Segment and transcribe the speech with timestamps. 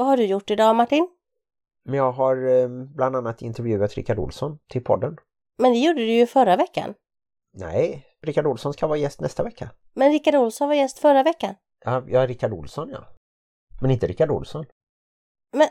[0.00, 1.08] Vad har du gjort idag Martin?
[1.84, 5.16] Jag har eh, bland annat intervjuat Rickard Olsson till podden.
[5.58, 6.94] Men det gjorde du ju förra veckan.
[7.52, 9.70] Nej, Rickard Olsson ska vara gäst nästa vecka.
[9.94, 11.54] Men Rickard Olsson var gäst förra veckan.
[11.84, 13.04] Ja, ja Rickard Olsson ja.
[13.80, 14.64] Men inte Rickard Olsson.
[15.52, 15.68] Men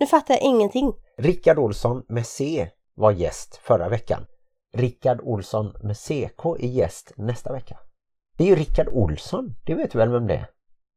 [0.00, 0.92] nu fattar jag ingenting.
[1.18, 4.26] Rickard Olsson med C var gäst förra veckan.
[4.72, 7.78] Rickard Olsson med CK är gäst nästa vecka.
[8.36, 10.46] Det är ju Rickard Olsson, det vet du väl vem det är?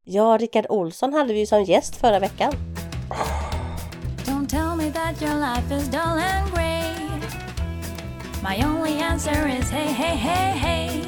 [0.08, 2.52] Ja, Rickard Olsson hade vi ju som gäst förra veckan.
[4.24, 6.94] Don't tell me that your life is dull and grey.
[8.42, 11.02] My only answer is hey, hey, hey, hey.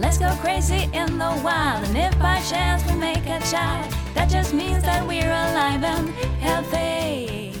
[0.00, 4.30] Let's go crazy in the wild, and if by chance we make a child, that
[4.30, 6.08] just means that we're alive and
[6.40, 7.52] healthy.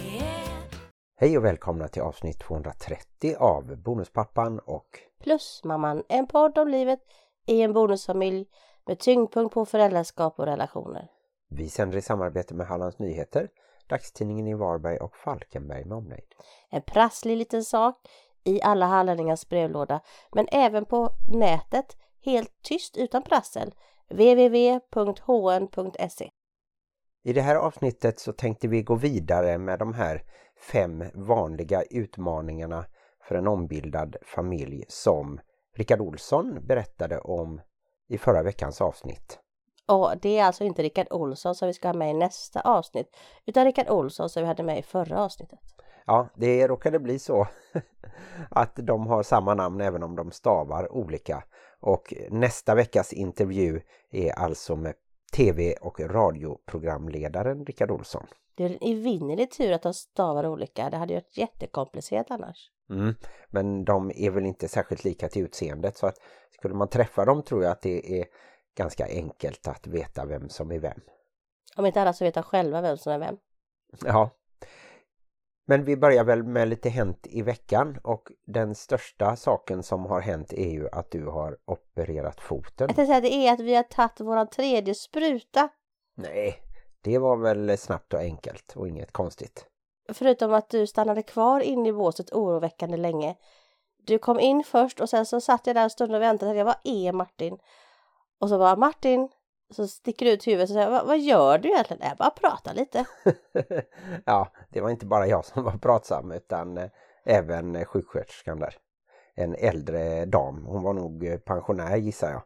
[1.16, 7.00] Hej och välkomna till avsnitt 230 av Bonuspappan och Plusmamman, en podd om livet
[7.46, 8.46] i en bonusfamilj
[8.86, 11.08] med tyngdpunkt på föräldraskap och relationer.
[11.48, 13.48] vi sänder i samarbete med Hallands Nyheter,
[13.86, 16.34] dagstidningen i Varberg och Falkenberg med omnejd.
[16.70, 17.96] En prasslig liten sak
[18.44, 20.00] i alla halläningars brevlåda,
[20.32, 23.74] men även på nätet, helt tyst utan prassel.
[24.08, 24.80] www.hn.se
[27.22, 30.22] I det här avsnittet så tänkte vi gå vidare med de här
[30.72, 32.84] fem vanliga utmaningarna
[33.28, 35.40] för en ombildad familj som
[35.76, 37.60] Rickard Olsson berättade om
[38.14, 39.38] i förra veckans avsnitt.
[39.86, 43.16] Och det är alltså inte Rickard Olsson som vi ska ha med i nästa avsnitt,
[43.46, 45.58] utan Rickard Olsson som vi hade med i förra avsnittet.
[46.06, 47.46] Ja, det råkade bli så
[48.50, 51.44] att de har samma namn även om de stavar olika.
[51.80, 54.94] Och nästa veckas intervju är alltså med
[55.36, 58.26] tv- och radioprogramledaren Rickard Olsson.
[58.54, 62.70] Det är en evinnerlig tur att de stavar olika, det hade varit jättekomplicerat annars.
[62.90, 63.14] Mm.
[63.48, 66.16] Men de är väl inte särskilt lika till utseendet så att
[66.50, 68.26] skulle man träffa dem tror jag att det är
[68.76, 71.00] ganska enkelt att veta vem som är vem.
[71.76, 73.36] Om inte alla så vet själva vem som är vem.
[74.04, 74.30] Ja.
[75.66, 80.20] Men vi börjar väl med lite hänt i veckan och den största saken som har
[80.20, 82.88] hänt är ju att du har opererat foten.
[82.96, 85.68] Jag säga det är att vi har tagit våran tredje spruta.
[86.14, 86.58] Nej,
[87.00, 89.66] det var väl snabbt och enkelt och inget konstigt.
[90.12, 93.36] Förutom att du stannade kvar inne i båset oroväckande länge.
[94.06, 96.54] Du kom in först och sen så satt jag där en stund och väntade.
[96.54, 97.58] Jag var är Martin?
[98.40, 99.28] Och så bara Martin,
[99.74, 102.08] så sticker ut huvudet och säger vad, vad gör du egentligen?
[102.08, 103.04] Jag bara pratar lite.
[104.24, 106.90] ja, det var inte bara jag som var pratsam utan eh,
[107.24, 108.74] även eh, sjuksköterskan där.
[109.34, 112.42] En äldre dam, hon var nog eh, pensionär gissar jag.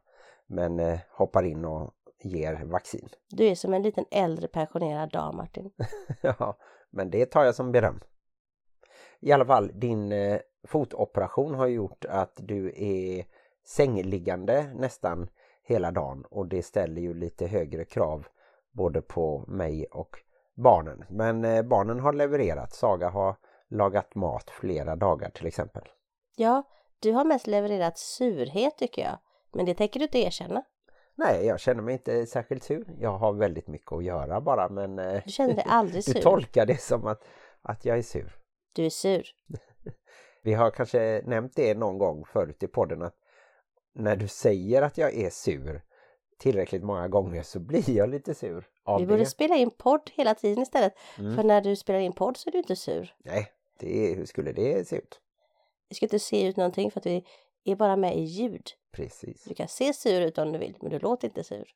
[0.46, 3.08] Men eh, hoppar in och ger vaccin.
[3.28, 5.70] Du är som en liten äldre pensionerad dam Martin.
[6.20, 6.58] ja,
[6.90, 8.00] men det tar jag som beröm.
[9.20, 13.24] I alla fall, din eh, fotoperation har gjort att du är
[13.66, 15.28] sängliggande nästan
[15.68, 18.26] hela dagen och det ställer ju lite högre krav
[18.72, 20.16] både på mig och
[20.54, 21.04] barnen.
[21.08, 22.72] Men eh, barnen har levererat.
[22.72, 23.36] Saga har
[23.68, 25.82] lagat mat flera dagar till exempel.
[26.36, 26.62] Ja,
[27.00, 29.18] du har mest levererat surhet tycker jag.
[29.52, 30.62] Men det tänker du inte erkänna.
[31.14, 32.94] Nej, jag känner mig inte särskilt sur.
[33.00, 36.20] Jag har väldigt mycket att göra bara men eh, Du känner dig aldrig du sur.
[36.20, 37.24] tolkar det som att,
[37.62, 38.36] att jag är sur.
[38.72, 39.26] Du är sur.
[40.42, 43.14] Vi har kanske nämnt det någon gång förut i podden att
[43.98, 45.82] när du säger att jag är sur
[46.38, 49.12] tillräckligt många gånger så blir jag lite sur av Vi det.
[49.12, 50.92] borde spela in podd hela tiden istället.
[51.18, 51.36] Mm.
[51.36, 53.14] För när du spelar in podd så är du inte sur.
[53.18, 55.20] Nej, det hur skulle det se ut?
[55.88, 57.24] Vi ska inte se ut någonting för att vi
[57.64, 58.66] är bara med i ljud.
[58.92, 59.44] Precis.
[59.44, 61.68] Du kan se sur ut om du vill, men du låter inte sur.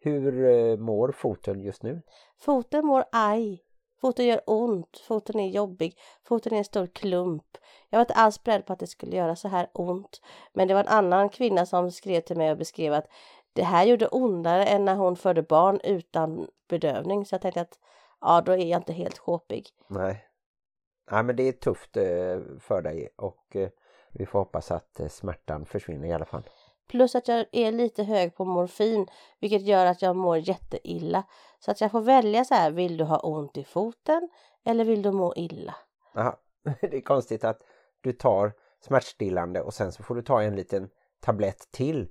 [0.00, 2.02] Hur eh, mår foten just nu?
[2.38, 3.64] Foten mår aj.
[4.00, 4.98] Foten gör ont.
[5.06, 5.98] Foten är jobbig.
[6.24, 7.58] Foten är en stor klump.
[7.90, 10.20] Jag var inte alls beredd på att det skulle göra så här ont.
[10.52, 13.06] Men det var en annan kvinna som skrev till mig och beskrev att
[13.52, 17.26] det här gjorde ondare än när hon födde barn utan bedövning.
[17.26, 17.78] Så jag tänkte att
[18.20, 19.68] ja, då är jag inte helt sjåpig.
[19.86, 20.24] Nej.
[21.10, 23.68] Nej, men det är tufft eh, för dig och eh,
[24.12, 26.42] vi får hoppas att eh, smärtan försvinner i alla fall.
[26.88, 29.06] Plus att jag är lite hög på morfin,
[29.40, 31.22] vilket gör att jag mår jätteilla.
[31.58, 34.28] Så att jag får välja så här, vill du ha ont i foten
[34.64, 35.74] eller vill du må illa?
[36.16, 36.38] Aha.
[36.80, 37.62] Det är konstigt att
[38.00, 40.90] du tar smärtstillande och sen så får du ta en liten
[41.20, 42.08] tablett till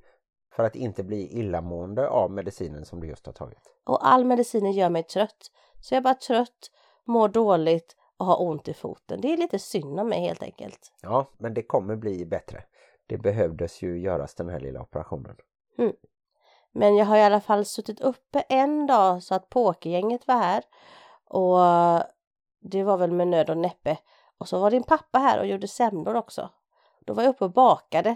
[0.51, 3.60] för att inte bli illamående av medicinen som du just har tagit.
[3.84, 5.51] Och all medicin gör mig trött.
[5.81, 6.72] Så jag är bara trött,
[7.06, 9.22] mår dåligt och har ont i foten.
[9.22, 10.92] Det är lite synd om mig helt enkelt.
[11.01, 12.63] Ja, men det kommer bli bättre.
[13.07, 15.36] Det behövdes ju göras den här lilla operationen.
[16.72, 20.63] Men jag har i alla fall suttit uppe en dag så att pokergänget var här.
[21.25, 21.57] Och
[22.60, 23.98] det var väl med nöd och näppe.
[24.38, 26.50] Och så var din pappa här och gjorde semlor också.
[27.06, 28.16] Då var jag uppe och bakade.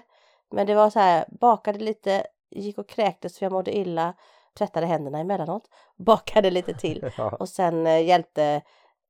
[0.50, 4.14] Men det var så här, bakade lite, gick och kräktes för jag mådde illa.
[4.54, 7.30] tvättade händerna emellanåt, bakade lite till Ja.
[7.30, 8.62] och sen eh, hjälpte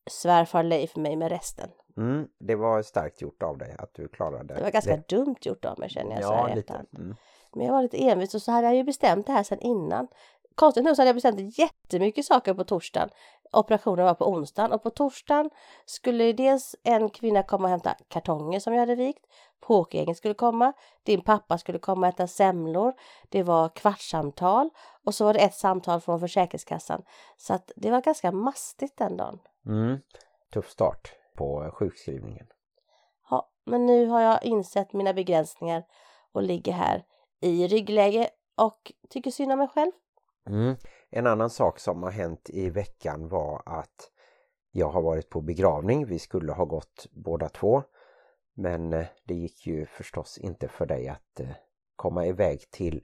[0.09, 1.69] svärfar Leif mig med resten.
[1.97, 5.65] Mm, det var starkt gjort av dig att du klarade Det var ganska dumt gjort
[5.65, 6.73] av mig känner jag så här Ja, lite.
[6.73, 7.15] Mm.
[7.53, 10.07] Men jag var lite envis och så hade jag ju bestämt det här sedan innan.
[10.55, 13.09] Konstigt nog så hade jag bestämt jättemycket saker på torsdagen.
[13.53, 15.49] Operationen var på onsdagen och på torsdagen
[15.85, 19.25] skulle dels en kvinna komma och hämta kartonger som jag hade vikt.
[19.59, 20.73] Pokergänget skulle komma.
[21.03, 22.93] Din pappa skulle komma och äta semlor.
[23.29, 24.69] Det var kvartssamtal
[25.05, 27.03] och så var det ett samtal från Försäkringskassan.
[27.37, 29.39] Så att det var ganska mastigt den dagen.
[29.65, 29.97] Mm.
[30.53, 32.47] Tuff start på sjukskrivningen.
[33.29, 35.83] Ja, men nu har jag insett mina begränsningar
[36.31, 37.03] och ligger här
[37.41, 39.91] i ryggläge och tycker synd om mig själv.
[40.47, 40.75] Mm.
[41.13, 44.11] En annan sak som har hänt i veckan var att
[44.71, 46.05] jag har varit på begravning.
[46.05, 47.83] Vi skulle ha gått båda två.
[48.53, 51.49] Men eh, det gick ju förstås inte för dig att eh,
[51.95, 53.03] komma iväg till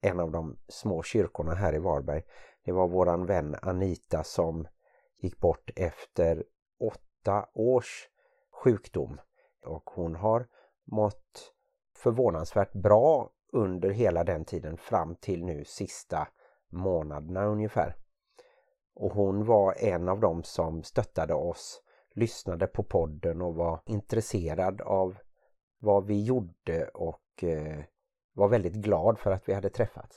[0.00, 2.22] en av de små kyrkorna här i Varberg.
[2.64, 4.68] Det var våran vän Anita som
[5.18, 6.44] gick bort efter
[6.80, 8.08] åtta års
[8.62, 9.20] sjukdom.
[9.66, 10.46] Och hon har
[10.84, 11.52] mått
[11.96, 16.28] förvånansvärt bra under hela den tiden fram till nu sista
[16.74, 17.96] månaderna ungefär.
[18.94, 21.80] Och hon var en av dem som stöttade oss,
[22.14, 25.16] lyssnade på podden och var intresserad av
[25.80, 27.84] vad vi gjorde och eh,
[28.32, 30.16] var väldigt glad för att vi hade träffats.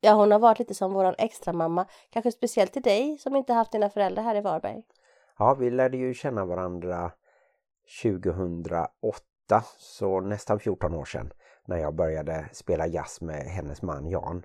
[0.00, 3.52] Ja, hon har varit lite som våran extra mamma, kanske speciellt till dig som inte
[3.52, 4.82] haft dina föräldrar här i Varberg.
[5.38, 7.12] Ja, vi lärde ju känna varandra
[8.02, 8.84] 2008,
[9.78, 11.32] så nästan 14 år sedan,
[11.66, 14.42] när jag började spela jazz med hennes man Jan.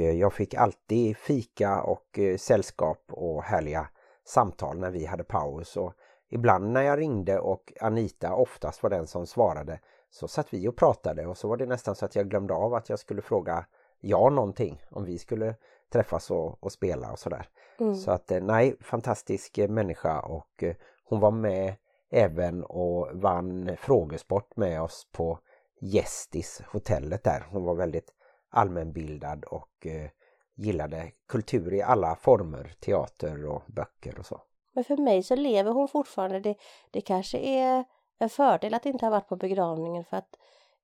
[0.00, 3.88] Eh, jag fick alltid fika och eh, sällskap och härliga
[4.24, 5.76] samtal när vi hade paus.
[5.76, 5.92] Och
[6.30, 9.80] ibland när jag ringde och Anita oftast var den som svarade
[10.10, 12.74] så satt vi och pratade och så var det nästan så att jag glömde av
[12.74, 13.66] att jag skulle fråga
[14.00, 15.54] Jan någonting om vi skulle
[15.92, 17.48] träffas och, och spela och sådär.
[17.80, 17.94] Mm.
[17.94, 20.64] Så att eh, nej, fantastisk människa och
[21.04, 21.74] hon var med
[22.10, 25.38] även och vann frågesport med oss på
[25.80, 27.46] Gästis hotellet där.
[27.50, 28.12] Hon var väldigt
[28.54, 30.10] allmänbildad och eh,
[30.54, 34.40] gillade kultur i alla former, teater och böcker och så.
[34.72, 36.40] Men för mig så lever hon fortfarande.
[36.40, 36.54] Det,
[36.90, 37.84] det kanske är
[38.18, 40.36] en fördel att inte ha varit på begravningen för att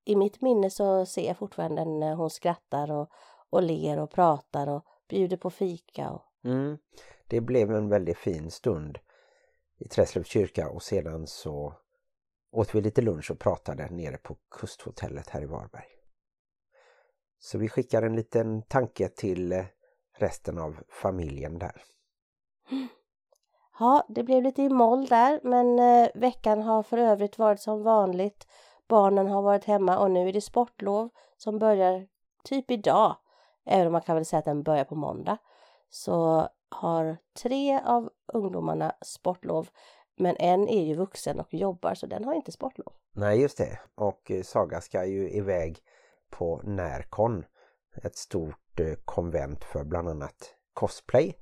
[0.05, 3.09] i mitt minne så ser jag fortfarande när hon skrattar och,
[3.49, 6.09] och ler och pratar och bjuder på fika.
[6.09, 6.77] Och, Mm.
[7.27, 8.99] Det blev en väldigt fin stund
[9.77, 11.73] i Träslövs kyrka och sedan så
[12.51, 16.00] åt vi lite lunch och pratade nere på kusthotellet här i Varberg.
[17.43, 19.65] Så vi skickar en liten tanke till eh,
[20.17, 21.81] resten av familjen där.
[23.79, 27.83] Ja, det blev lite i moll där, men eh, veckan har för övrigt varit som
[27.83, 28.47] vanligt.
[28.87, 32.07] Barnen har varit hemma och nu är det sportlov som börjar
[32.43, 33.15] typ idag.
[33.65, 35.37] Även om man kan väl säga att den börjar på måndag.
[35.89, 39.69] Så har tre av ungdomarna sportlov.
[40.17, 42.93] Men en är ju vuxen och jobbar så den har inte sportlov.
[43.11, 45.79] Nej just det, och eh, Saga ska ju iväg
[46.31, 47.45] på Närcon,
[48.03, 51.37] ett stort eh, konvent för bland annat cosplay.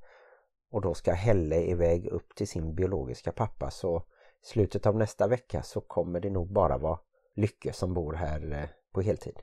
[0.72, 4.04] Och då ska Helle iväg upp till sin biologiska pappa så
[4.44, 7.00] i slutet av nästa vecka så kommer det nog bara vara
[7.36, 9.40] Lycke som bor här eh, på heltid.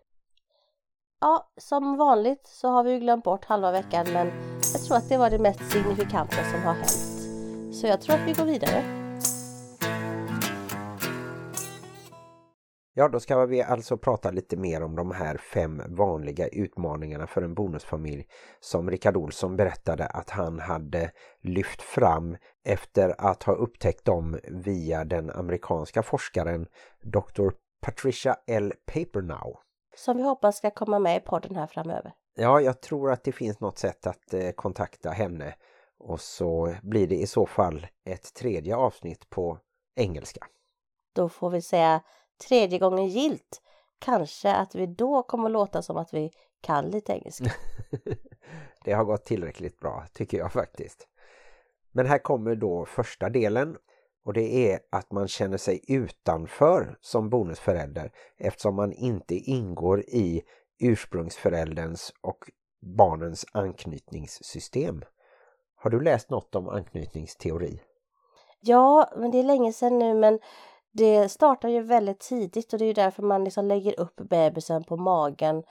[1.20, 4.26] Ja, som vanligt så har vi ju glömt bort halva veckan men
[4.72, 7.74] jag tror att det var det mest signifikanta som har hänt.
[7.74, 9.05] Så jag tror att vi går vidare.
[12.98, 17.42] Ja, då ska vi alltså prata lite mer om de här fem vanliga utmaningarna för
[17.42, 18.26] en bonusfamilj
[18.60, 21.10] som Rickard Olsson berättade att han hade
[21.42, 26.66] lyft fram efter att ha upptäckt dem via den amerikanska forskaren
[27.02, 27.50] Dr.
[27.80, 28.72] Patricia L.
[28.86, 29.56] Papernow.
[29.96, 32.12] Som vi hoppas ska komma med i podden här framöver.
[32.36, 35.54] Ja, jag tror att det finns något sätt att eh, kontakta henne
[35.98, 39.58] och så blir det i så fall ett tredje avsnitt på
[39.96, 40.46] engelska.
[41.14, 42.02] Då får vi säga
[42.48, 43.62] tredje gången gilt.
[43.98, 47.52] Kanske att vi då kommer låta som att vi kan lite engelska.
[48.84, 51.08] det har gått tillräckligt bra tycker jag faktiskt.
[51.92, 53.76] Men här kommer då första delen
[54.24, 60.42] och det är att man känner sig utanför som bonusförälder eftersom man inte ingår i
[60.80, 62.38] ursprungsförälderns och
[62.96, 65.02] barnens anknytningssystem.
[65.76, 67.80] Har du läst något om anknytningsteori?
[68.60, 70.38] Ja, men det är länge sedan nu men
[70.96, 74.84] det startar ju väldigt tidigt och det är ju därför man liksom lägger upp bebisen
[74.84, 75.62] på magen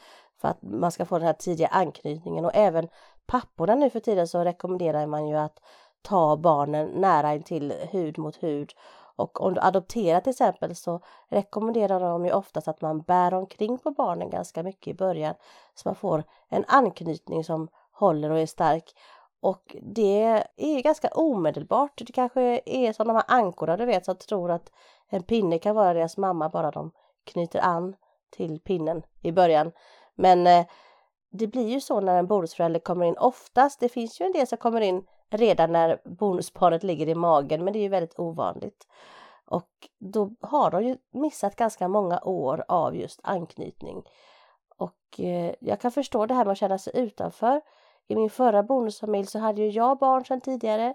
[0.42, 2.88] för att man ska få den här tidiga anknytningen och även
[3.26, 5.60] papporna nu för tiden så rekommenderar man ju att
[6.02, 8.74] ta barnen nära intill hud mot hud
[9.16, 13.78] och om du adopterar till exempel så rekommenderar de ju oftast att man bär omkring
[13.78, 15.36] på barnen ganska mycket i början
[15.76, 18.96] så man får en anknytning som håller och är stark.
[19.46, 21.92] Och det är ganska omedelbart.
[21.98, 24.72] Det kanske är som de här ankorna du vet som tror att
[25.10, 26.92] en pinne kan vara deras mamma bara de
[27.24, 27.96] knyter an
[28.30, 29.72] till pinnen i början.
[30.16, 30.66] Men eh,
[31.32, 33.80] det blir ju så när en bonusförälder kommer in oftast.
[33.80, 37.74] Det finns ju en del som kommer in redan när bonusparet ligger i magen men
[37.74, 38.88] det är ju väldigt ovanligt.
[39.46, 44.04] Och då har de ju missat ganska många år av just anknytning.
[44.78, 47.62] Och eh, jag kan förstå det här med att känna sig utanför.
[48.08, 50.94] I min förra bonusfamilj så hade ju jag barn sedan tidigare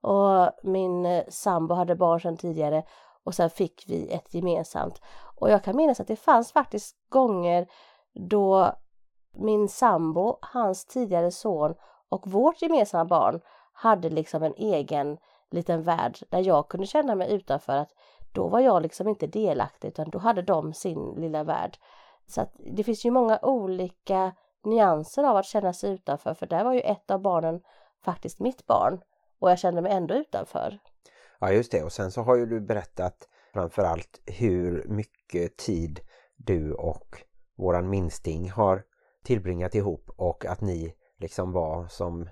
[0.00, 2.84] och min eh, sambo hade barn sedan tidigare
[3.24, 5.00] och sen fick vi ett gemensamt.
[5.36, 7.66] Och jag kan minnas att det fanns faktiskt gånger
[8.28, 8.72] då
[9.32, 11.74] min sambo, hans tidigare son
[12.08, 13.40] och vårt gemensamma barn
[13.72, 15.18] hade liksom en egen
[15.50, 17.90] liten värld där jag kunde känna mig utanför att
[18.32, 21.78] då var jag liksom inte delaktig utan då hade de sin lilla värld.
[22.26, 24.32] Så att det finns ju många olika
[24.64, 27.60] nyanser av att känna sig utanför för där var ju ett av barnen
[28.04, 29.00] faktiskt mitt barn
[29.38, 30.78] och jag kände mig ändå utanför.
[31.40, 36.00] Ja just det och sen så har ju du berättat framförallt hur mycket tid
[36.36, 37.24] du och
[37.56, 38.84] våran minsting har
[39.24, 42.28] tillbringat ihop och att ni liksom var som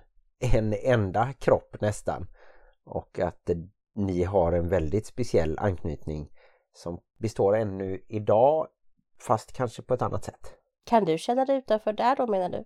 [0.54, 2.26] en enda kropp nästan
[2.84, 3.50] och att
[3.94, 6.30] ni har en väldigt speciell anknytning
[6.72, 8.66] som består ännu idag
[9.20, 10.54] fast kanske på ett annat sätt.
[10.84, 12.64] Kan du känna dig utanför där då menar du?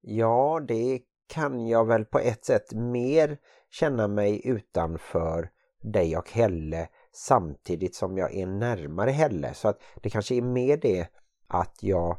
[0.00, 3.38] Ja, det kan jag väl på ett sätt mer
[3.70, 5.50] känna mig utanför
[5.82, 9.54] dig och Helle samtidigt som jag är närmare Helle.
[9.54, 11.08] Så att det kanske är mer det
[11.48, 12.18] att jag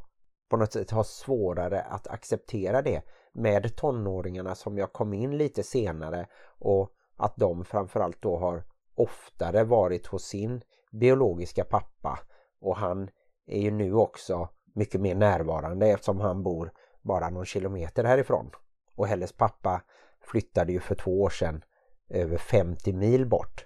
[0.50, 3.02] på något sätt har svårare att acceptera det
[3.34, 6.28] med tonåringarna som jag kom in lite senare
[6.60, 8.64] och att de framförallt då har
[8.96, 12.20] oftare varit hos sin biologiska pappa
[12.62, 13.10] och han
[13.48, 18.52] är ju nu också mycket mer närvarande eftersom han bor bara någon kilometer härifrån.
[18.96, 19.82] Och Helles pappa
[20.22, 21.64] flyttade ju för två år sedan
[22.10, 23.66] över 50 mil bort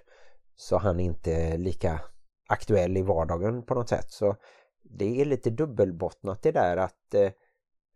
[0.54, 2.00] så han är inte lika
[2.48, 4.10] aktuell i vardagen på något sätt.
[4.10, 4.36] Så
[4.82, 7.30] det är lite dubbelbottnat det där att eh,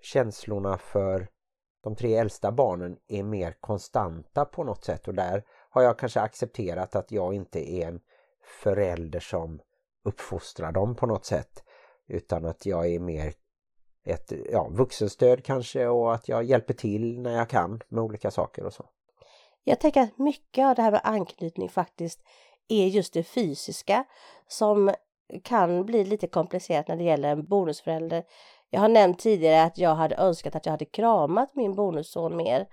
[0.03, 1.29] känslorna för
[1.83, 6.21] de tre äldsta barnen är mer konstanta på något sätt och där har jag kanske
[6.21, 8.01] accepterat att jag inte är en
[8.63, 9.61] förälder som
[10.05, 11.65] uppfostrar dem på något sätt
[12.09, 13.33] utan att jag är mer
[14.05, 18.65] ett ja, vuxenstöd kanske och att jag hjälper till när jag kan med olika saker
[18.65, 18.85] och så.
[19.65, 22.21] Jag tänker att mycket av det här med anknytning faktiskt
[22.69, 24.05] är just det fysiska
[24.49, 24.95] som
[25.43, 28.25] kan bli lite komplicerat när det gäller en bonusförälder.
[28.71, 32.67] Jag har nämnt tidigare att jag hade önskat att jag hade kramat min bonusson mer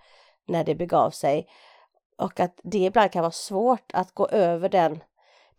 [0.48, 1.48] när det begav sig
[2.18, 5.04] och att det ibland kan vara svårt att gå över den.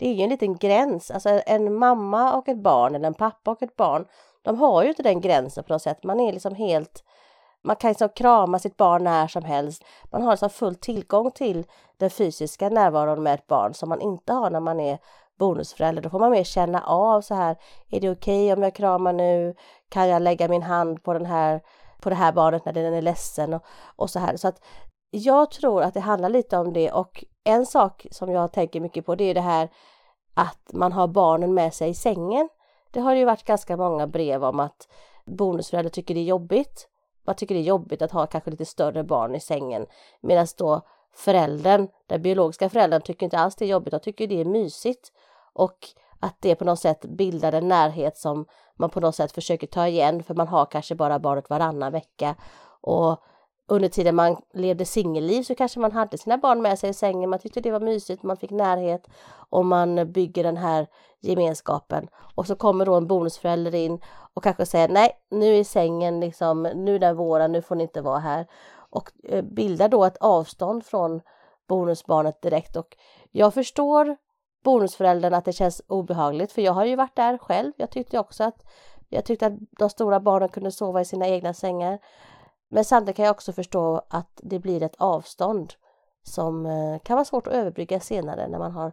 [0.02, 3.50] Det är ju en liten gräns, alltså en mamma och ett barn eller en pappa
[3.50, 4.06] och ett barn,
[4.42, 6.04] de har ju inte den gränsen på något sätt.
[6.04, 7.04] Man är liksom helt
[7.64, 9.84] man kan liksom krama sitt barn när som helst.
[10.12, 11.66] Man har liksom full tillgång till
[11.98, 14.98] den fysiska närvaron med ett barn som man inte har när man är
[15.38, 16.02] bonusförälder.
[16.02, 17.56] Då får man mer känna av så här,
[17.90, 19.54] är det okej okay om jag kramar nu?
[19.88, 21.60] Kan jag lägga min hand på den här
[22.00, 23.64] på det här barnet när den är ledsen och,
[23.96, 24.36] och så här.
[24.36, 24.60] Så att
[25.10, 29.06] jag tror att det handlar lite om det och en sak som jag tänker mycket
[29.06, 29.68] på det är det här
[30.34, 32.48] att man har barnen med sig i sängen.
[32.90, 34.88] Det har ju varit ganska många brev om att
[35.24, 36.88] bonusföräldrar tycker det är jobbigt.
[37.26, 39.86] Man tycker det är jobbigt att ha kanske lite större barn i sängen.
[40.20, 40.80] Medan då
[41.14, 45.12] föräldern, den biologiska föräldern tycker inte alls det är jobbigt, de tycker det är mysigt.
[45.52, 45.78] Och
[46.20, 48.46] att det på något sätt bildar en närhet som
[48.76, 50.22] man på något sätt försöker ta igen.
[50.22, 52.34] För man har kanske bara barnet varannan vecka.
[52.80, 53.22] Och
[53.68, 57.30] under tiden man levde singelliv så kanske man hade sina barn med sig i sängen,
[57.30, 59.06] man tyckte det var mysigt, man fick närhet
[59.50, 60.86] och man bygger den här
[61.20, 62.08] gemenskapen.
[62.34, 64.00] Och så kommer då en bonusförälder in
[64.34, 67.82] och kanske säger nej, nu är sängen liksom, nu är den våran, nu får ni
[67.82, 68.46] inte vara här.
[68.90, 71.20] Och eh, bildar då ett avstånd från
[71.68, 72.96] bonusbarnet direkt och
[73.30, 74.16] jag förstår
[74.64, 77.72] bonusföräldern att det känns obehagligt för jag har ju varit där själv.
[77.76, 78.64] Jag tyckte också att
[79.08, 81.98] jag tyckte att de stora barnen kunde sova i sina egna sängar.
[82.74, 85.74] Men samtidigt kan jag också förstå att det blir ett avstånd
[86.22, 88.92] som eh, kan vara svårt att överbrygga senare när man har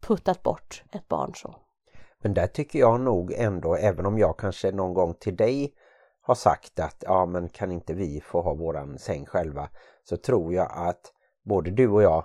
[0.00, 1.54] puttat bort ett barn så.
[2.22, 5.74] Men där tycker jag nog ändå, även om jag kanske någon gång till dig
[6.20, 9.68] har sagt att ja men kan inte vi få ha våran säng själva
[10.04, 11.12] så tror jag att
[11.44, 12.24] både du och jag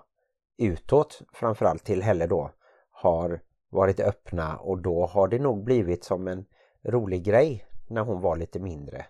[0.58, 2.52] utåt framförallt till Helle då
[2.92, 6.46] har varit öppna och då har det nog blivit som en
[6.86, 9.06] rolig grej när hon var lite mindre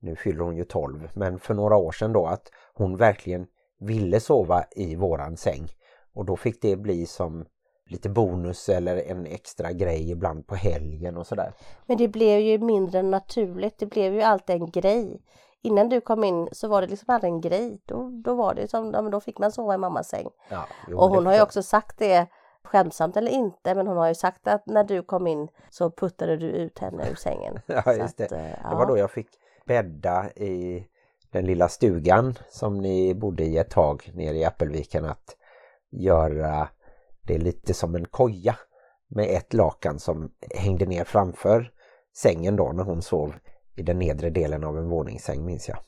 [0.00, 3.46] nu fyller hon ju 12, men för några år sedan då att hon verkligen
[3.80, 5.68] ville sova i våran säng.
[6.14, 7.46] Och då fick det bli som
[7.88, 11.52] lite bonus eller en extra grej ibland på helgen och sådär.
[11.86, 15.20] Men det blev ju mindre naturligt, det blev ju alltid en grej
[15.62, 17.80] innan du kom in så var det liksom aldrig en grej.
[17.84, 20.28] Då, då var det som, ja, då fick man sova i mammas säng.
[20.48, 22.26] Ja, jo, Och hon har ju också sagt det,
[22.64, 26.36] skämsamt eller inte, men hon har ju sagt att när du kom in så puttade
[26.36, 27.58] du ut henne ur sängen.
[27.66, 28.24] Ja, just det.
[28.24, 28.74] att, eh, Det ja.
[28.74, 29.28] var då jag fick
[29.66, 30.86] bädda i
[31.30, 35.36] den lilla stugan som ni bodde i ett tag nere i Appelviken att
[35.90, 36.68] göra
[37.22, 38.56] det lite som en koja
[39.08, 41.72] med ett lakan som hängde ner framför
[42.16, 43.34] sängen då när hon sov
[43.74, 45.78] i den nedre delen av en våningssäng minns jag.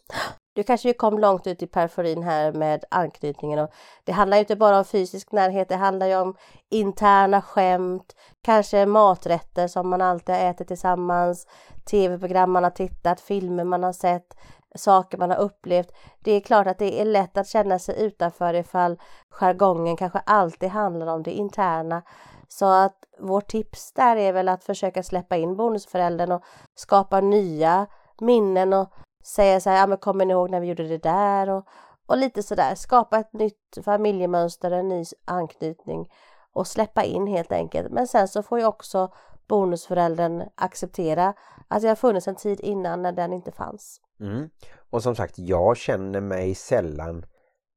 [0.52, 3.71] Du kanske ju kom långt ut i periferin här med anknytningen och
[4.05, 6.37] det handlar ju inte bara om fysisk närhet, det handlar ju om
[6.71, 11.47] interna skämt, kanske maträtter som man alltid har ätit tillsammans,
[11.90, 14.35] tv-program man har tittat, filmer man har sett,
[14.75, 15.93] saker man har upplevt.
[16.21, 18.99] Det är klart att det är lätt att känna sig utanför ifall
[19.31, 22.02] jargongen kanske alltid handlar om det interna.
[22.49, 26.43] Så att vårt tips där är väl att försöka släppa in bonusföräldern och
[26.75, 27.87] skapa nya
[28.21, 28.93] minnen och
[29.28, 31.66] säga så här, ja men kommer ni ihåg när vi gjorde det där och,
[32.06, 36.08] och lite sådär, skapa ett nytt familjemönster, en ny anknytning
[36.52, 37.92] och släppa in helt enkelt.
[37.92, 39.12] Men sen så får ju också
[39.49, 41.35] bonusföräldern acceptera
[41.68, 44.00] att det har funnits en tid innan när den inte fanns.
[44.20, 44.50] Mm.
[44.90, 47.26] Och som sagt, jag känner mig sällan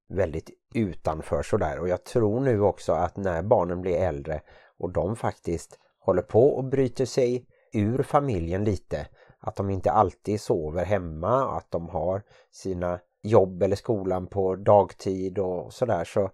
[0.10, 4.42] väldigt utanför sådär och jag tror nu också att när barnen blir äldre
[4.80, 9.08] och de faktiskt håller på och bryter sig ur familjen lite
[9.42, 15.40] att de inte alltid sover hemma att de har sina jobb eller skolan på dagtid
[15.40, 16.30] och sådär så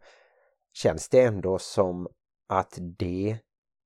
[0.74, 2.08] känns det ändå som
[2.50, 3.38] att det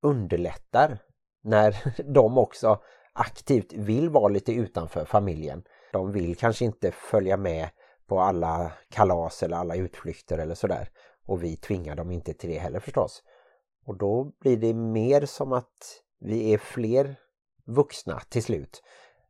[0.02, 0.98] underlättar
[1.42, 5.64] när de också aktivt vill vara lite utanför familjen.
[5.92, 7.68] De vill kanske inte följa med
[8.06, 10.88] på alla kalas eller alla utflykter eller sådär.
[11.26, 13.22] Och vi tvingar dem inte till det heller förstås.
[13.86, 17.16] Och då blir det mer som att vi är fler
[17.66, 18.82] vuxna till slut.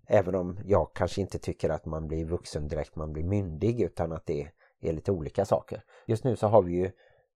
[0.07, 4.13] Även om jag kanske inte tycker att man blir vuxen direkt man blir myndig utan
[4.13, 4.49] att det
[4.81, 5.83] är lite olika saker.
[6.07, 6.91] Just nu så har vi ju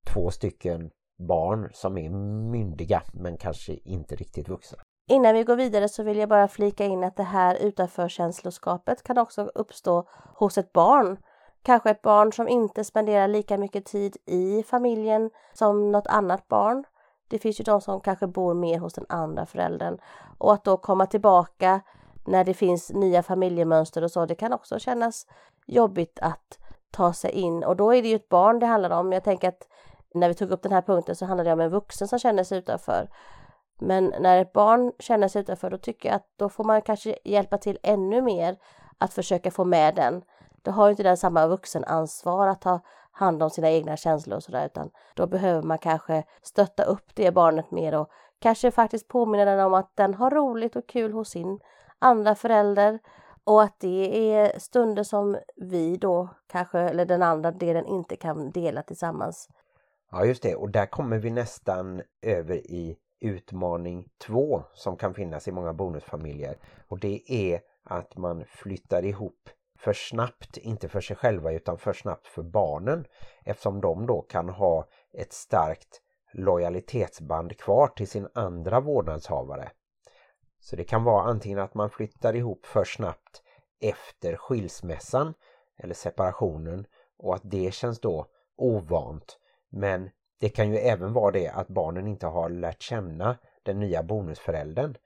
[0.06, 2.11] två stycken barn som är
[2.50, 4.79] myndiga men kanske inte riktigt vuxna.
[5.09, 9.18] Innan vi går vidare så vill jag bara flika in att det här utanförkänsloskapet kan
[9.18, 11.16] också uppstå hos ett barn.
[11.62, 16.85] Kanske ett barn som inte spenderar lika mycket tid i familjen som något annat barn.
[17.29, 19.98] Det finns ju de som kanske bor mer hos den andra föräldern.
[20.38, 21.81] Och att då komma tillbaka
[22.27, 25.27] när det finns nya familjemönster och så, det kan också kännas
[25.67, 26.59] jobbigt att
[26.91, 27.65] ta sig in.
[27.65, 29.12] Och då är det ju ett barn det handlar om.
[29.12, 29.69] Jag tänker att
[30.15, 32.45] när vi tog upp den här punkten så handlar det om en vuxen som känner
[32.45, 33.09] sig utanför.
[33.79, 37.19] Men när ett barn känner sig utanför då tycker jag att då får man kanske
[37.25, 38.57] hjälpa till ännu mer
[38.99, 40.23] att försöka få med den.
[40.62, 44.43] Då har ju inte den samma vuxenansvar att ta hand om sina egna känslor och
[44.43, 49.45] sådär utan då behöver man kanske stötta upp det barnet mer och kanske faktiskt påminna
[49.45, 51.61] den om att den har roligt och kul hos sin
[51.98, 52.98] andra förälder
[53.44, 58.50] och att det är stunder som vi då kanske, eller den andra delen inte kan
[58.50, 59.48] dela tillsammans.
[60.11, 65.48] Ja just det och där kommer vi nästan över i utmaning två som kan finnas
[65.48, 71.16] i många bonusfamiljer och det är att man flyttar ihop för snabbt, inte för sig
[71.16, 73.04] själva utan för snabbt för barnen
[73.44, 76.00] eftersom de då kan ha ett starkt
[76.32, 79.70] lojalitetsband kvar till sin andra vårdnadshavare.
[80.66, 83.42] Så det kan vara antingen att man flyttar ihop för snabbt
[83.81, 85.35] efter skilsmässan
[85.76, 86.87] eller separationen
[87.18, 88.26] och att det känns då
[88.57, 89.38] ovant.
[89.68, 94.02] Men det kan ju även vara det att barnen inte har lärt känna den nya
[94.02, 94.96] bonusföräldern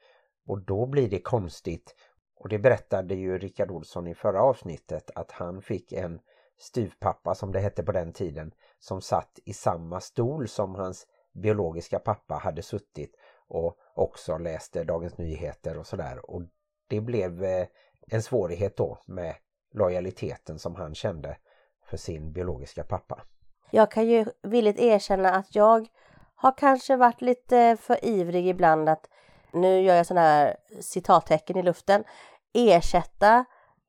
[0.46, 1.94] och då blir det konstigt.
[2.36, 6.20] Och det berättade ju Rickard Olsson i förra avsnittet att han fick en
[6.58, 11.98] styvpappa som det hette på den tiden som satt i samma stol som hans biologiska
[11.98, 13.16] pappa hade suttit
[13.50, 16.42] och också läste Dagens Nyheter och sådär och
[16.88, 17.66] det blev eh,
[18.06, 19.34] en svårighet då med
[19.72, 21.36] lojaliteten som han kände
[21.84, 23.22] för sin biologiska pappa.
[23.70, 25.88] Jag kan ju villigt erkänna att jag
[26.34, 29.08] har kanske varit lite för ivrig ibland att
[29.52, 32.04] nu gör jag sådana här citattecken i luften
[32.52, 33.44] ersätta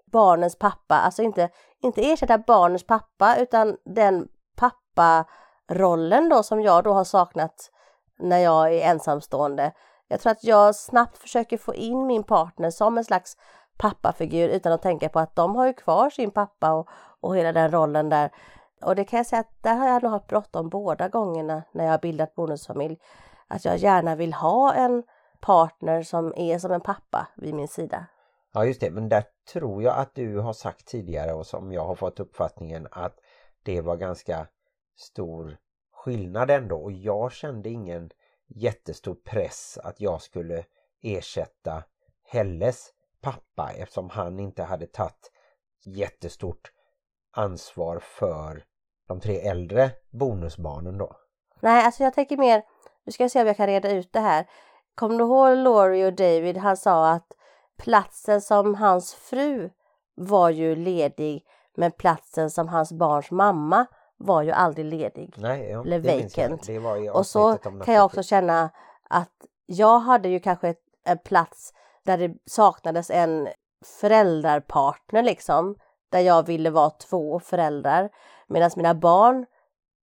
[0.06, 1.50] barnens pappa, alltså inte,
[1.82, 7.72] inte ersätta barnens pappa utan den papparollen då som jag då har saknat
[8.22, 9.72] när jag är ensamstående.
[10.08, 13.38] Jag tror att jag snabbt försöker få in min partner som en slags
[13.78, 16.88] pappafigur utan att tänka på att de har ju kvar sin pappa och,
[17.20, 18.32] och hela den rollen där.
[18.82, 21.84] Och det kan jag säga att där har jag nog haft bråttom båda gångerna när
[21.84, 22.98] jag har bildat bonusfamilj.
[23.48, 25.04] Att jag gärna vill ha en
[25.42, 28.06] partner som är som en pappa vid min sida.
[28.54, 31.86] Ja just det, men där tror jag att du har sagt tidigare och som jag
[31.86, 33.16] har fått uppfattningen att
[33.64, 34.48] det var ganska
[34.98, 35.58] stor
[36.04, 38.10] skillnad ändå och jag kände ingen
[38.48, 40.66] jättestor press att jag skulle
[41.02, 41.84] ersätta
[42.24, 42.90] Helles
[43.22, 45.32] pappa eftersom han inte hade tagit
[45.86, 46.72] jättestort
[47.32, 48.64] ansvar för
[49.08, 51.16] de tre äldre bonusbarnen då?
[51.60, 52.64] Nej, alltså jag tänker mer,
[53.04, 54.50] nu ska jag se om jag kan reda ut det här.
[54.96, 56.58] Kommer du ihåg Laurie och David?
[56.58, 57.28] Han sa att
[57.78, 59.70] platsen som hans fru
[60.16, 63.86] var ju ledig, men platsen som hans barns mamma
[64.26, 65.34] var ju aldrig ledig.
[65.38, 66.70] Nej, ja, Eller vacant.
[67.14, 68.70] Och så kan jag också känna
[69.10, 69.32] att
[69.66, 73.48] jag hade ju kanske ett, en plats där det saknades en
[74.00, 75.76] föräldrarpartner liksom.
[76.10, 78.10] Där jag ville vara två föräldrar.
[78.48, 79.46] Medan mina barn,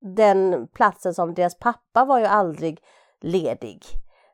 [0.01, 2.81] den platsen som deras pappa var ju aldrig
[3.21, 3.85] ledig.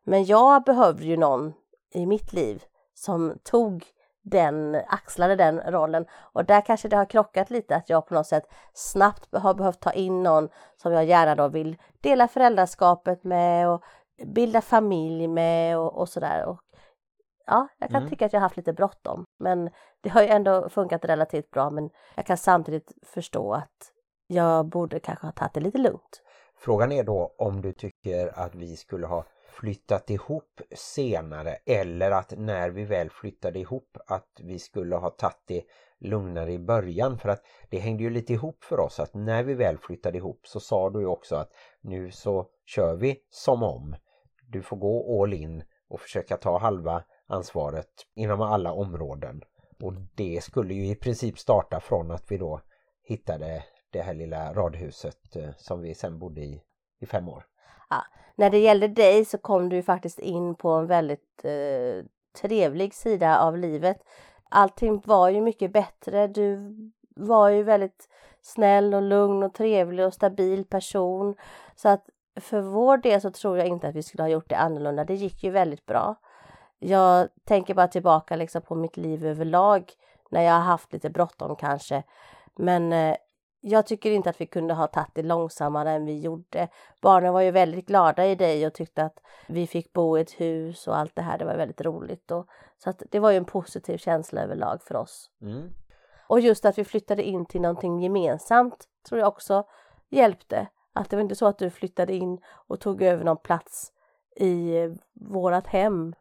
[0.04, 1.52] Men jag behövde ju någon
[1.94, 2.62] i mitt liv
[2.94, 3.84] som tog
[4.22, 6.06] den, axlade den rollen.
[6.32, 9.80] Och där kanske det har krockat lite att jag på något sätt snabbt har behövt
[9.80, 13.82] ta in någon som jag gärna då vill dela föräldraskapet med och
[14.26, 16.44] bilda familj med och, och sådär.
[16.44, 16.60] Och
[17.46, 18.10] ja, jag kan Mm.
[18.10, 19.24] tycka att jag har haft lite bråttom.
[19.38, 19.70] Men
[20.02, 21.70] det har ju ändå funkat relativt bra.
[21.70, 23.92] Men jag kan samtidigt förstå att
[24.26, 26.22] jag borde kanske ha tagit det lite lugnt.
[26.58, 32.38] Frågan är då om du tycker att vi skulle ha flyttat ihop senare eller att
[32.38, 35.62] när vi väl flyttade ihop att vi skulle ha tagit det
[35.98, 39.54] lugnare i början för att det hängde ju lite ihop för oss att när vi
[39.54, 43.96] väl flyttade ihop så sa du ju också att nu så kör vi som om.
[44.48, 49.42] Du får gå all in och försöka ta halva ansvaret inom alla områden.
[49.82, 52.60] Och det skulle ju i princip starta från att vi då
[53.02, 56.62] hittade det här lilla radhuset eh, som vi sen bodde i
[57.00, 57.46] i fem år.
[58.34, 62.04] När det gällde dig så kom du faktiskt in på en väldigt eh,
[62.40, 64.04] trevlig sida av livet.
[64.48, 66.26] Allting var ju mycket bättre.
[66.26, 66.74] Du
[67.16, 68.08] var ju väldigt
[68.42, 71.34] snäll och lugn och trevlig och stabil person.
[71.76, 72.08] Så att
[72.40, 75.04] för vår del så tror jag inte att vi skulle ha gjort det annorlunda.
[75.04, 76.14] Det gick ju väldigt bra.
[76.78, 79.92] Jag tänker bara tillbaka liksom på mitt liv överlag
[80.30, 82.02] när jag har haft lite bråttom kanske.
[82.54, 83.16] Men eh,
[83.64, 86.68] jag tycker inte att vi kunde ha tagit det långsammare än vi gjorde.
[87.00, 90.40] Barnen var ju väldigt glada i dig och tyckte att vi fick bo i ett
[90.40, 91.38] hus och allt det här.
[91.38, 92.30] Det var väldigt roligt.
[92.30, 92.46] Och,
[92.78, 95.30] så att det var ju en positiv känsla överlag för oss.
[95.42, 95.70] Mm.
[96.26, 99.64] Och just att vi flyttade in till någonting gemensamt tror jag också
[100.10, 100.68] hjälpte.
[100.92, 103.92] Att det var inte så att du flyttade in och tog över någon plats
[104.36, 104.72] i
[105.12, 106.14] vårat hem.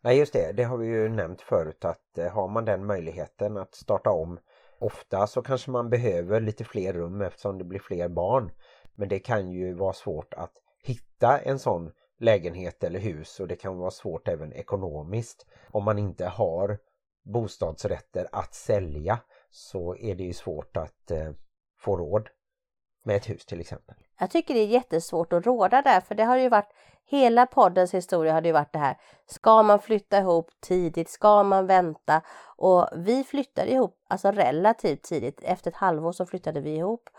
[0.00, 3.56] Nej just det, det har vi ju nämnt förut att eh, har man den möjligheten
[3.56, 4.38] att starta om
[4.82, 8.50] ofta så kanske man behöver lite fler rum eftersom det blir fler barn.
[8.94, 13.56] Men det kan ju vara svårt att hitta en sån lägenhet eller hus och det
[13.56, 15.46] kan vara svårt även ekonomiskt.
[15.70, 16.78] Om man inte har
[17.24, 19.18] bostadsrätter att sälja
[19.50, 21.32] så är det ju svårt att eh,
[21.78, 22.28] få råd
[23.04, 23.94] med ett hus till exempel.
[24.18, 26.72] Jag tycker det är jättesvårt att råda där för det har ju varit
[27.04, 28.96] hela poddens historia hade ju varit det här.
[29.26, 31.10] Ska man flytta ihop tidigt?
[31.10, 32.22] Ska man vänta?
[32.56, 35.40] Och vi flyttade ihop alltså relativt tidigt.
[35.42, 37.10] Efter ett halvår så flyttade vi ihop.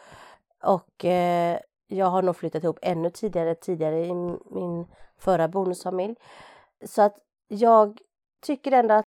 [0.64, 4.14] Och eh, jag har nog flyttat ihop ännu tidigare, tidigare i
[4.52, 6.16] min förra bonusfamilj.
[6.86, 7.16] Så att
[7.48, 8.00] jag
[8.42, 9.06] tycker ändå att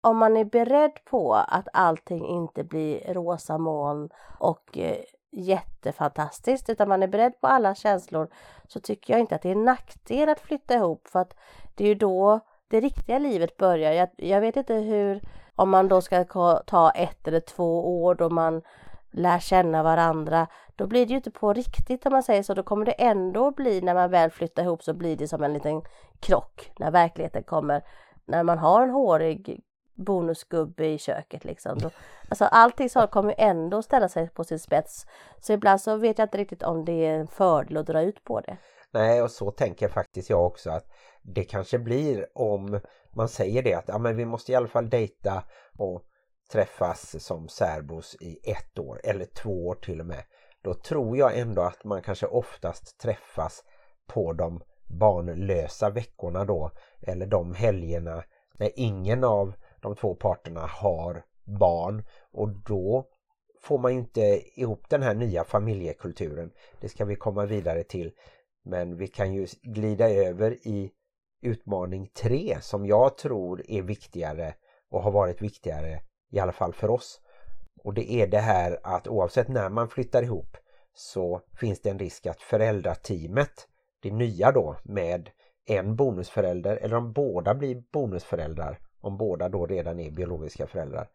[0.00, 6.88] om man är beredd på att allting inte blir rosa moln och eh, jättefantastiskt utan
[6.88, 8.28] man är beredd på alla känslor
[8.68, 11.34] så tycker jag inte att det är en nackdel att flytta ihop för att
[11.74, 13.92] det är ju då det riktiga livet börjar.
[13.92, 15.20] Jag, jag vet inte hur,
[15.54, 16.24] om man då ska
[16.66, 18.62] ta ett eller två år då man
[19.10, 22.54] lär känna varandra, då blir det ju inte på riktigt om man säger så.
[22.54, 25.52] Då kommer det ändå bli när man väl flyttar ihop så blir det som en
[25.52, 25.82] liten
[26.20, 27.82] krock när verkligheten kommer.
[28.24, 29.62] När man har en hårig
[29.98, 31.78] bonusgubbe i köket liksom.
[31.78, 31.90] Då,
[32.28, 35.06] alltså allting så kommer ju ändå ställa sig på sin spets.
[35.40, 38.24] Så ibland så vet jag inte riktigt om det är en fördel att dra ut
[38.24, 38.56] på det.
[38.92, 40.86] Nej och så tänker faktiskt jag också att
[41.22, 42.80] det kanske blir om
[43.16, 45.42] man säger det att ja, men vi måste i alla fall dejta
[45.78, 46.04] och
[46.52, 50.24] träffas som särbos i ett år eller två år till och med.
[50.62, 53.64] Då tror jag ändå att man kanske oftast träffas
[54.06, 54.60] på de
[55.00, 58.24] barnlösa veckorna då eller de helgerna
[58.58, 63.06] när ingen av de två parterna har barn och då
[63.60, 66.50] får man ju inte ihop den här nya familjekulturen.
[66.80, 68.12] Det ska vi komma vidare till.
[68.64, 70.90] Men vi kan ju glida över i
[71.42, 74.54] utmaning 3 som jag tror är viktigare
[74.90, 77.20] och har varit viktigare i alla fall för oss.
[77.84, 80.56] Och det är det här att oavsett när man flyttar ihop
[80.92, 83.68] så finns det en risk att föräldrateamet,
[84.02, 85.30] det nya då med
[85.66, 91.08] en bonusförälder eller om båda blir bonusföräldrar, om båda då redan är biologiska föräldrar,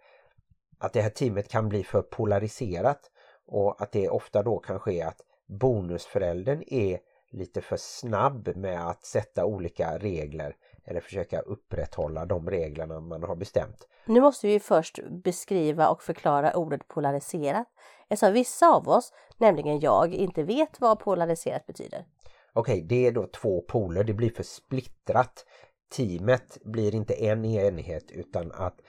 [0.77, 3.11] att det här teamet kan bli för polariserat
[3.45, 6.99] och att det ofta då kan ske att bonusföräldern är
[7.31, 13.35] lite för snabb med att sätta olika regler eller försöka upprätthålla de reglerna man har
[13.35, 13.87] bestämt.
[14.05, 17.67] Nu måste vi först beskriva och förklara ordet polariserat.
[18.09, 22.05] Eftersom vissa av oss, nämligen jag, inte vet vad polariserat betyder.
[22.53, 25.45] Okej, det är då två poler, det blir för splittrat.
[25.95, 28.81] Teamet blir inte en enhet utan att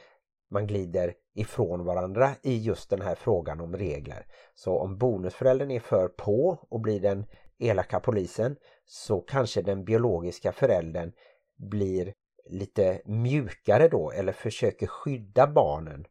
[0.50, 4.26] man glider ifrån varandra i just den här frågan om regler.
[4.54, 7.26] Så om bonusföräldern är för på och blir den
[7.58, 11.12] elaka polisen så kanske den biologiska föräldern
[11.56, 12.14] blir
[12.50, 16.06] lite mjukare då eller försöker skydda barnen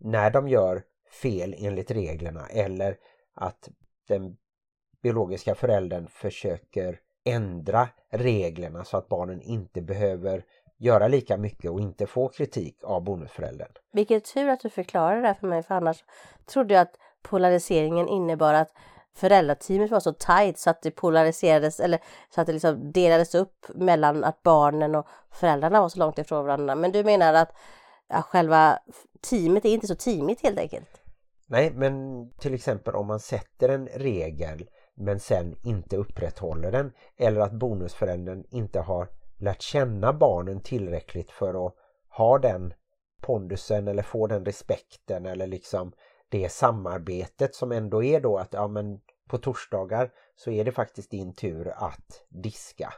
[0.00, 0.82] när de gör
[1.22, 2.98] fel enligt reglerna eller
[3.34, 3.68] att
[4.08, 4.36] den
[5.02, 10.44] biologiska föräldern försöker ändra reglerna så att barnen inte behöver
[10.78, 13.68] göra lika mycket och inte få kritik av bonusföräldern.
[13.92, 16.04] Vilken tur att du förklarar det här för mig för annars
[16.46, 18.72] trodde jag att polariseringen innebar att
[19.14, 22.00] föräldrateamet var så tajt så att det polariserades eller
[22.34, 26.44] så att det liksom delades upp mellan att barnen och föräldrarna var så långt ifrån
[26.44, 26.74] varandra.
[26.74, 27.52] Men du menar att
[28.08, 28.78] ja, själva
[29.30, 31.00] teamet är inte så teamigt helt enkelt?
[31.46, 37.40] Nej, men till exempel om man sätter en regel men sen inte upprätthåller den eller
[37.40, 41.74] att bonusföräldern inte har lärt känna barnen tillräckligt för att
[42.08, 42.74] ha den
[43.20, 45.92] pondusen eller få den respekten eller liksom
[46.28, 51.10] det samarbetet som ändå är då att ja men på torsdagar så är det faktiskt
[51.10, 52.94] din tur att diska.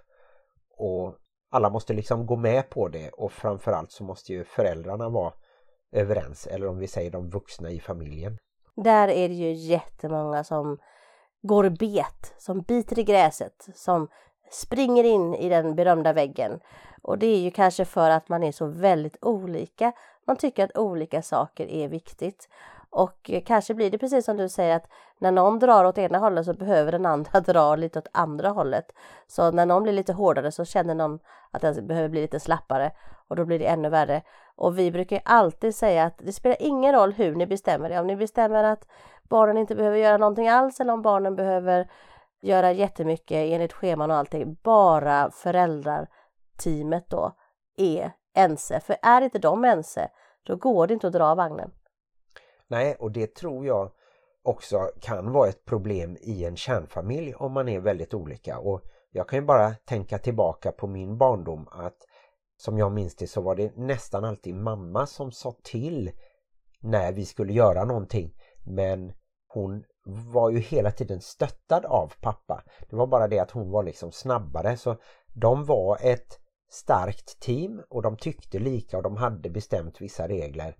[0.76, 1.14] Och
[1.50, 5.32] alla måste liksom gå med på det och framförallt så måste ju föräldrarna vara
[5.92, 8.38] överens eller om vi säger de vuxna i familjen.
[8.76, 10.78] Där är det ju jättemånga som
[11.42, 14.08] går bet, som biter i gräset, som
[14.50, 16.60] springer in i den berömda väggen.
[17.02, 19.92] Och det är ju kanske för att man är så väldigt olika.
[20.26, 22.48] Man tycker att olika saker är viktigt.
[22.90, 26.46] Och kanske blir det precis som du säger att när någon drar åt ena hållet
[26.46, 28.92] så behöver den andra dra lite åt andra hållet.
[29.26, 31.18] Så när någon blir lite hårdare så känner någon
[31.50, 32.92] att den behöver bli lite slappare
[33.28, 34.22] och då blir det ännu värre.
[34.56, 38.00] Och vi brukar alltid säga att det spelar ingen roll hur ni bestämmer det.
[38.00, 38.86] Om ni bestämmer att
[39.22, 41.90] barnen inte behöver göra någonting alls eller om barnen behöver
[42.42, 44.56] göra jättemycket enligt scheman och allting.
[44.62, 47.32] Bara föräldrarteamet då
[47.76, 48.80] är ense.
[48.80, 50.08] För är inte de ense,
[50.42, 51.70] då går det inte att dra vagnen.
[52.70, 53.90] Nej, och det tror jag
[54.42, 58.58] också kan vara ett problem i en kärnfamilj om man är väldigt olika.
[58.58, 61.96] Och jag kan ju bara tänka tillbaka på min barndom att
[62.56, 66.10] som jag minns det så var det nästan alltid mamma som sa till
[66.80, 68.34] när vi skulle göra någonting.
[68.62, 69.12] Men
[69.48, 69.84] hon
[70.32, 72.64] var ju hela tiden stöttad av pappa.
[72.90, 74.96] Det var bara det att hon var liksom snabbare så
[75.34, 76.38] de var ett
[76.70, 80.76] starkt team och de tyckte lika och de hade bestämt vissa regler.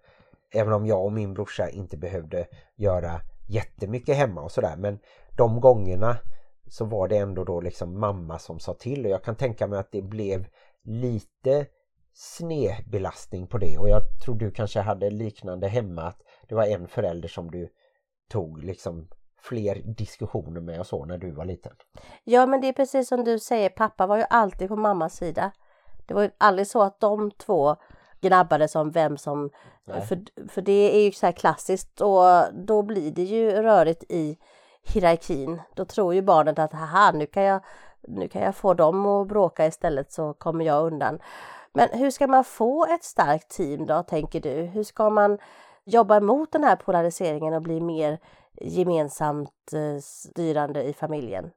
[0.55, 4.77] Även om jag och min brorsa inte behövde göra jättemycket hemma och sådär.
[4.77, 4.99] Men
[5.37, 6.17] de gångerna
[6.69, 9.07] så var det ändå då liksom mamma som sa till.
[9.07, 10.47] Och jag kan tänka mig att det blev
[10.83, 11.67] lite
[12.13, 13.79] snedbelastning på det.
[13.79, 16.03] Och jag tror du kanske hade liknande hemma.
[16.03, 17.69] Att det var en förälder som du
[18.29, 19.09] tog liksom
[19.43, 21.73] fler diskussioner med och så när du var liten.
[22.25, 25.53] Ja men det är precis som du säger, pappa var ju alltid på mammas sida.
[26.07, 27.77] Det var ju aldrig så att de två
[28.21, 29.51] gnabbades om vem som...
[30.09, 34.39] För, för det är ju så här klassiskt och då blir det ju rörigt i
[34.83, 35.61] hierarkin.
[35.75, 37.61] Då tror ju barnet att haha nu kan jag,
[38.09, 41.19] nu kan jag få dem att bråka istället så kommer jag undan.
[41.73, 44.51] Men hur ska man få ett starkt team då tänker du?
[44.51, 45.39] Hur ska man
[45.85, 48.19] jobba emot den här polariseringen och bli mer
[48.61, 51.51] gemensamt eh, styrande i familjen?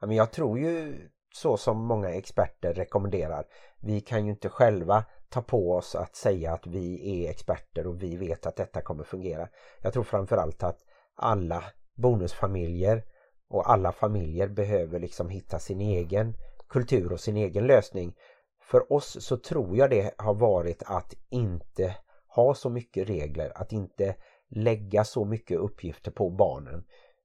[0.00, 3.44] Jag tror ju så som många experter rekommenderar.
[3.80, 8.02] Vi kan ju inte själva ta på oss att säga att vi är experter och
[8.02, 9.48] vi vet att detta kommer fungera.
[9.82, 10.78] Jag tror framförallt att
[11.14, 11.64] alla
[11.94, 13.04] bonusfamiljer
[13.48, 16.34] och alla familjer behöver liksom hitta sin egen
[16.68, 18.14] kultur och sin egen lösning.
[18.62, 21.96] För oss så tror jag det har varit att inte
[22.28, 24.16] ha så mycket regler, att inte
[24.48, 26.84] lägga så mycket uppgifter på barnen.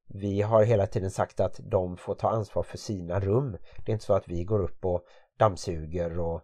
[0.09, 3.57] Vi har hela tiden sagt att de får ta ansvar för sina rum.
[3.85, 5.01] Det är inte så att vi går upp och
[5.37, 6.41] dammsuger och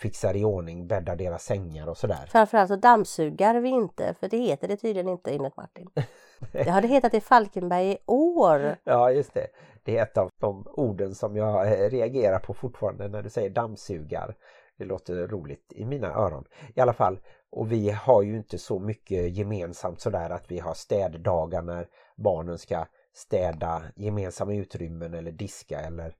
[0.00, 2.26] fixar i ordning, bäddar deras sängar och sådär.
[2.28, 5.90] Framförallt så dammsugar vi inte, för det heter det tydligen inte enligt Martin.
[6.52, 8.76] Det har det hetat i Falkenberg i år.
[8.84, 9.46] Ja, just det.
[9.84, 13.50] Det är ett av de orden som jag eh, reagerar på fortfarande när du säger
[13.50, 14.34] dammsugar.
[14.78, 16.44] Det låter roligt i mina öron.
[16.74, 20.74] I alla fall, och vi har ju inte så mycket gemensamt sådär att vi har
[20.74, 26.14] städdagar när barnen ska städa gemensamma utrymmen eller diska eller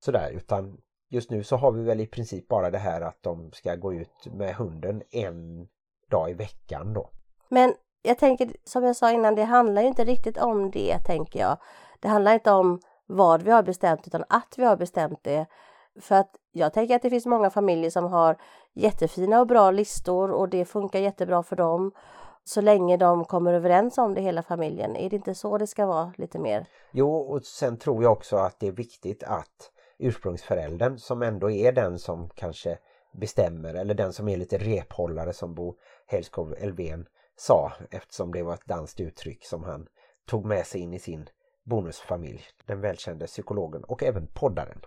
[0.00, 3.52] sådär utan just nu så har vi väl i princip bara det här att de
[3.52, 5.68] ska gå ut med hunden en
[6.10, 7.10] dag i veckan då.
[7.48, 11.40] Men jag tänker som jag sa innan, det handlar ju inte riktigt om det tänker
[11.40, 11.58] jag.
[12.00, 15.46] Det handlar inte om vad vi har bestämt utan att vi har bestämt det.
[16.00, 18.36] För att jag tänker att det finns många familjer som har
[18.74, 21.92] jättefina och bra listor och det funkar jättebra för dem.
[22.44, 24.96] Så länge de kommer överens om det hela familjen.
[24.96, 26.68] Är det inte så det ska vara lite mer?
[26.92, 31.72] Jo, och sen tror jag också att det är viktigt att ursprungsföräldern som ändå är
[31.72, 32.78] den som kanske
[33.12, 37.06] bestämmer eller den som är lite rephållare som Bo Helskov Elven
[37.36, 39.88] sa eftersom det var ett danskt uttryck som han
[40.26, 41.28] tog med sig in i sin
[41.64, 42.42] bonusfamilj.
[42.66, 44.80] Den välkände psykologen och även poddaren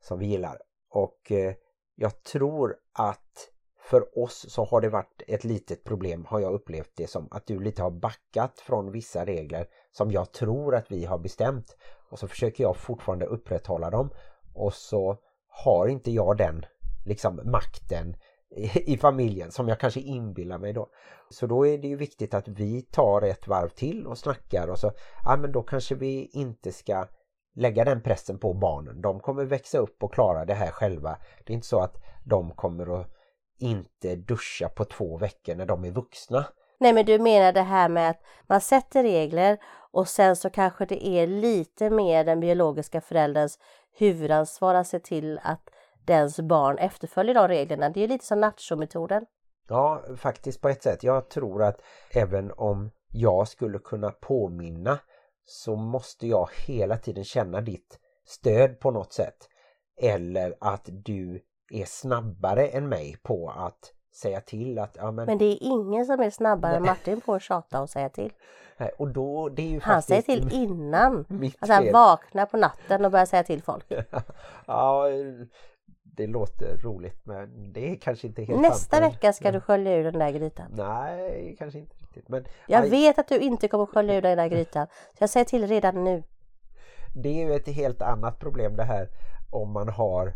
[0.00, 0.58] som vi gillar.
[0.90, 1.54] Och eh,
[1.94, 6.90] jag tror att för oss så har det varit ett litet problem har jag upplevt
[6.94, 11.04] det som att du lite har backat från vissa regler som jag tror att vi
[11.04, 11.76] har bestämt
[12.10, 14.10] och så försöker jag fortfarande upprätthålla dem
[14.54, 15.16] och så
[15.48, 16.64] har inte jag den
[17.04, 18.16] liksom makten
[18.74, 20.88] i familjen som jag kanske inbillar mig då.
[21.30, 24.78] Så då är det ju viktigt att vi tar ett varv till och snackar och
[24.78, 24.92] så,
[25.24, 27.06] ja men då kanske vi inte ska
[27.54, 29.00] lägga den pressen på barnen.
[29.00, 31.18] De kommer växa upp och klara det här själva.
[31.44, 33.10] Det är inte så att de kommer att
[33.58, 36.44] inte duscha på två veckor när de är vuxna.
[36.80, 39.58] Nej men du menar det här med att man sätter regler
[39.92, 43.58] och sen så kanske det är lite mer den biologiska förälderns
[43.94, 45.70] huvudansvar att se till att
[46.04, 47.88] dens barn efterföljer de reglerna.
[47.88, 49.26] Det är lite som nachometoden.
[49.68, 51.02] Ja, faktiskt på ett sätt.
[51.02, 51.80] Jag tror att
[52.10, 54.98] även om jag skulle kunna påminna
[55.44, 59.48] så måste jag hela tiden känna ditt stöd på något sätt.
[59.96, 64.96] Eller att du är snabbare än mig på att säga till att...
[65.00, 65.26] Ja, men...
[65.26, 68.32] men det är ingen som är snabbare än Martin på att tjata och säga till.
[68.76, 71.24] Nej, och då, det är ju Han säger till innan.
[71.58, 73.84] Alltså han vaknar på natten och börjar säga till folk.
[74.66, 75.04] ja,
[76.02, 79.14] det låter roligt men det är kanske inte helt Nästa sant.
[79.14, 80.66] vecka ska du skölja ur den där grytan.
[80.70, 82.28] Nej, kanske inte riktigt.
[82.28, 84.86] Men Jag aj, vet att du inte kommer skölja ur den där grytan.
[84.86, 86.22] Så jag säger till redan nu.
[87.14, 89.08] det är ju ett helt annat problem det här
[89.50, 90.32] om man har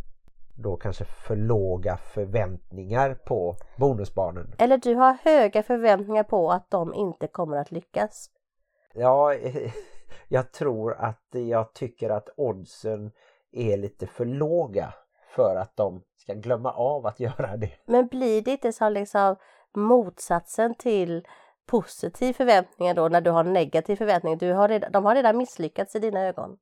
[0.62, 4.54] då kanske för låga förväntningar på bonusbarnen.
[4.58, 8.30] Eller du har höga förväntningar på att de inte kommer att lyckas.
[8.94, 9.34] Ja,
[10.28, 13.10] jag tror att jag tycker att oddsen
[13.52, 14.94] är lite för låga
[15.28, 17.72] för att de ska glömma av att göra det.
[17.86, 19.36] Men blir det inte som liksom
[19.74, 21.26] motsatsen till
[21.66, 24.38] positiv förväntningar då när du har negativ förväntning?
[24.38, 26.58] Du har redan, de har redan misslyckats i dina ögon.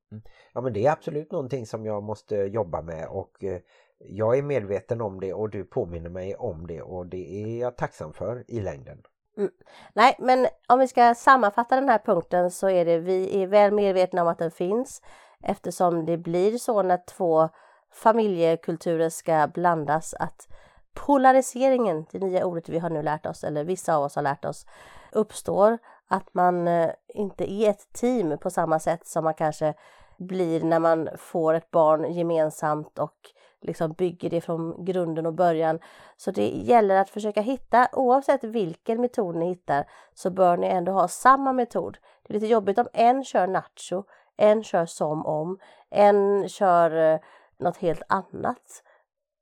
[0.53, 3.61] Ja men det är absolut någonting som jag måste jobba med och eh,
[3.99, 7.77] jag är medveten om det och du påminner mig om det och det är jag
[7.77, 9.03] tacksam för i längden.
[9.39, 9.51] Mm.
[9.93, 13.73] Nej, men om vi ska sammanfatta den här punkten så är det vi är väl
[13.73, 15.03] medvetna om att den finns
[15.43, 17.49] eftersom det blir så när två
[17.93, 20.49] familjekulturer ska blandas att
[20.95, 24.45] polariseringen, det nya ordet vi har nu lärt oss, eller vissa av oss har lärt
[24.45, 24.67] oss,
[25.13, 25.79] uppstår.
[26.09, 29.75] Att man eh, inte är ett team på samma sätt som man kanske
[30.17, 33.33] blir när man får ett barn gemensamt och
[33.66, 35.79] liksom bygger det från grunden och början.
[36.16, 40.92] Så det gäller att försöka hitta, oavsett vilken metod ni hittar, så bör ni ändå
[40.92, 41.98] ha samma metod.
[42.22, 44.05] Det är lite jobbigt om en kör nacho,
[44.37, 45.59] en kör som om,
[45.90, 47.20] en kör eh,
[47.59, 48.83] något helt annat.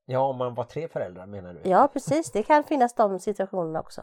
[0.06, 1.70] Ja, om man var tre föräldrar menar du?
[1.70, 2.32] Ja, precis.
[2.32, 4.02] Det kan finnas de situationerna också.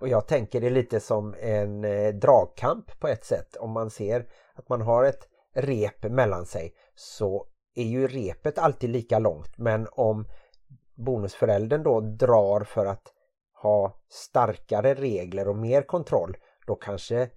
[0.00, 3.56] Och jag tänker det lite som en eh, dragkamp på ett sätt.
[3.56, 7.46] Om man ser att man har ett rep mellan sig så
[7.76, 9.58] är ju repet alltid lika långt.
[9.58, 10.26] Men om
[10.94, 13.12] bonusföräldern då drar för att
[13.62, 16.36] ha starkare regler och mer kontroll
[16.66, 17.30] då kanske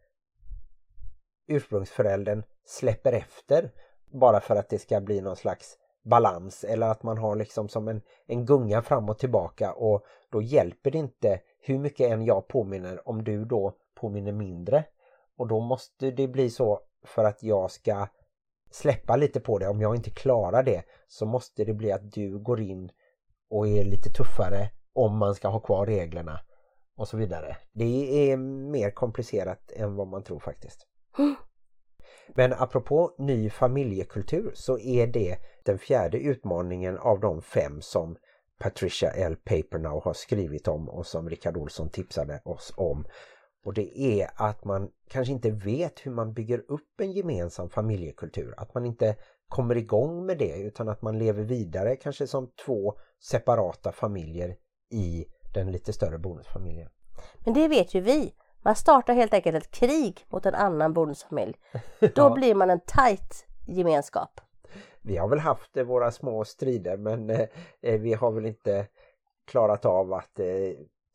[1.48, 3.72] ursprungsföräldern släpper efter
[4.12, 7.88] bara för att det ska bli någon slags balans eller att man har liksom som
[7.88, 12.48] en, en gunga fram och tillbaka och då hjälper det inte hur mycket än jag
[12.48, 14.86] påminner om du då påminner mindre
[15.38, 18.08] och då måste det bli så för att jag ska
[18.72, 22.40] släppa lite på det om jag inte klarar det så måste det bli att du
[22.40, 22.92] går in
[23.50, 26.40] och är lite tuffare om man ska ha kvar reglerna
[26.98, 27.58] och så vidare.
[27.72, 28.38] Det är
[28.72, 30.88] mer komplicerat än vad man tror faktiskt.
[32.36, 38.18] Men apropå ny familjekultur så är det den fjärde utmaningen av de fem som
[38.60, 39.36] Patricia L.
[39.36, 43.06] Papernow har skrivit om och som Rickard Olsson tipsade oss om.
[43.66, 48.54] Och det är att man kanske inte vet hur man bygger upp en gemensam familjekultur.
[48.58, 49.16] Att man inte
[49.48, 54.56] kommer igång med det utan att man lever vidare kanske som två separata familjer
[54.92, 56.90] i den lite större bonusfamiljen.
[57.46, 58.34] Men det vet ju vi.
[58.62, 61.54] Man startar helt enkelt ett krig mot en annan bonusfamilj.
[62.00, 62.34] Då Ja.
[62.34, 64.42] blir man en tight gemenskap.
[65.02, 67.48] Vi har väl haft eh, våra små strider men eh,
[67.82, 68.88] eh, vi har väl inte
[69.46, 70.40] klarat av att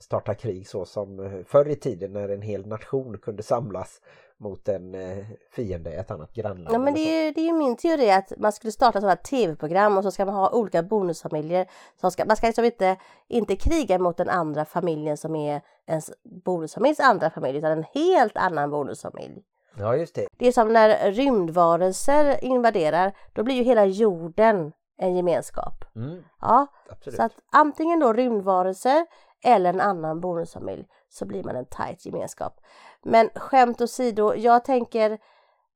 [0.01, 4.01] starta krig så som eh, förr i tiden när en hel nation kunde samlas
[4.36, 6.74] mot en eh, fiende, ett annat grannland.
[6.74, 9.16] Ja men det är, ju, det är ju min teori att man skulle starta sådana
[9.16, 11.66] tv-program och så ska man ha olika bonusfamiljer.
[12.01, 12.97] Som ska, man ska liksom inte,
[13.28, 16.11] inte kriga mot den andra familjen som är ens
[16.45, 19.42] bonusfamiljs andra familj utan en helt annan bonusfamilj.
[19.78, 20.26] Ja just det.
[20.38, 25.84] Det är som när rymdvarelser invaderar, då blir ju hela jorden en gemenskap.
[25.97, 27.16] Mm, Ja, absolut.
[27.16, 29.07] så att antingen då rymdvarelser
[29.45, 32.61] eller en annan bonusfamilj så blir man en tight gemenskap.
[33.03, 35.18] Men skämt åsido, jag tänker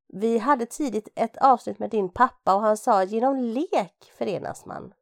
[0.09, 4.95] vi hade tidigt ett avsnitt med din pappa och han sa genom lek förenas man.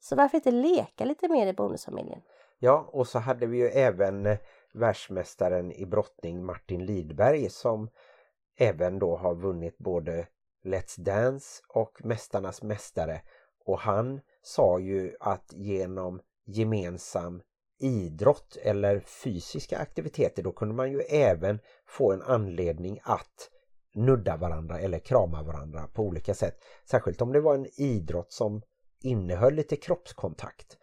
[0.00, 2.20] Så varför inte leka lite mer i bonusfamiljen?
[2.58, 4.38] Ja, och så hade vi ju även eh,
[4.74, 7.88] världsmästaren i brottning Martin Lidberg som
[8.56, 10.26] även då har vunnit både
[10.64, 13.22] Let's Dance och Mästarnas mästare.
[13.64, 17.42] Och han sa ju att genom gemensam
[17.78, 23.50] idrott eller fysiska aktiviteter då kunde man ju även få en anledning att
[23.94, 26.56] nudda varandra eller krama varandra på olika sätt.
[26.90, 28.62] Särskilt om det var en idrott som
[29.02, 30.78] innehöll lite kroppskontakt.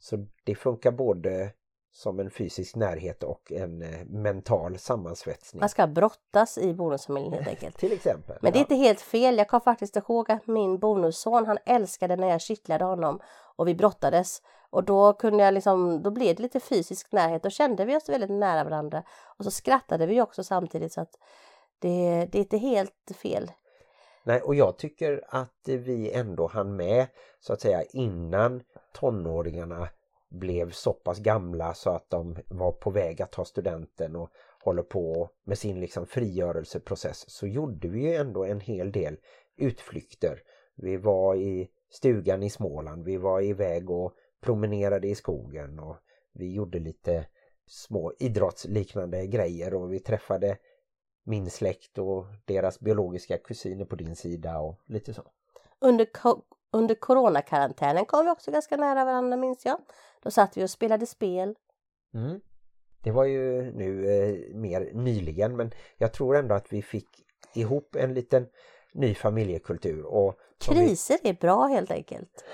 [0.00, 1.52] Så det funkar både
[1.92, 5.60] som en fysisk närhet och en eh, mental sammansvetsning.
[5.60, 7.76] Man ska brottas i bonusfamiljen helt enkelt.
[7.78, 8.38] Till exempel.
[8.42, 8.64] Men det är ja.
[8.64, 9.38] inte helt fel.
[9.38, 13.20] Jag kommer faktiskt ihåg att min bonusson, han älskade när jag kittlade honom
[13.56, 14.42] och vi brottades.
[14.70, 17.42] Och då kunde jag liksom, då blev det lite fysisk närhet.
[17.42, 19.02] Då kände vi oss väldigt nära varandra.
[19.38, 21.12] Och så skrattade vi också samtidigt så att
[21.78, 23.50] det, det är inte helt fel.
[24.24, 27.06] Nej, och jag tycker att vi ändå hann med
[27.40, 28.62] så att säga innan
[28.92, 29.88] tonåringarna
[30.30, 34.82] blev så pass gamla så att de var på väg att ta studenten och håller
[34.82, 39.16] på med sin liksom frigörelseprocess så gjorde vi ju ändå en hel del
[39.56, 40.42] utflykter.
[40.76, 44.12] Vi var i stugan i Småland, vi var iväg och
[44.46, 45.96] promenerade i skogen och
[46.32, 47.26] vi gjorde lite
[47.66, 50.58] små idrottsliknande grejer och vi träffade
[51.24, 55.22] min släkt och deras biologiska kusiner på din sida och lite så.
[55.80, 56.42] Under, ko-
[56.72, 59.78] under coronakarantänen kom vi också ganska nära varandra minns jag.
[60.22, 61.54] Då satt vi och spelade spel.
[62.14, 62.40] Mm.
[63.02, 67.08] Det var ju nu eh, mer nyligen men jag tror ändå att vi fick
[67.54, 68.46] ihop en liten
[68.96, 70.04] ny familjekultur.
[70.04, 72.44] Och som vi- Kriser är bra helt enkelt.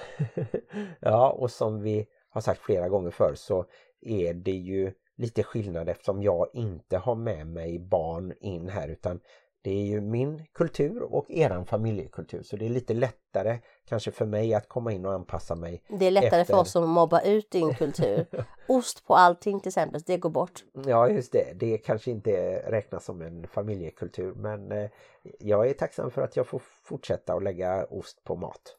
[1.01, 3.65] ja, och som vi har sagt flera gånger förr så
[4.01, 9.21] är det ju lite skillnad eftersom jag inte har med mig barn in här utan
[9.63, 14.27] det är ju min kultur och eran familjekultur så det är lite lättare kanske för
[14.27, 15.83] mig att komma in och anpassa mig.
[15.89, 18.27] Det är lättare Efter- för oss att mobba ut din kultur.
[18.69, 20.65] Ost på allting till exempel, det går bort.
[20.87, 24.91] Ja just det, det kanske inte räknas som en familjekultur men eh,
[25.39, 28.77] jag är tacksam för att jag får fortsätta att lägga ost på mat.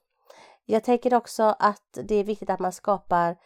[0.66, 3.38] Jag tänker också att det är viktigt att man skapar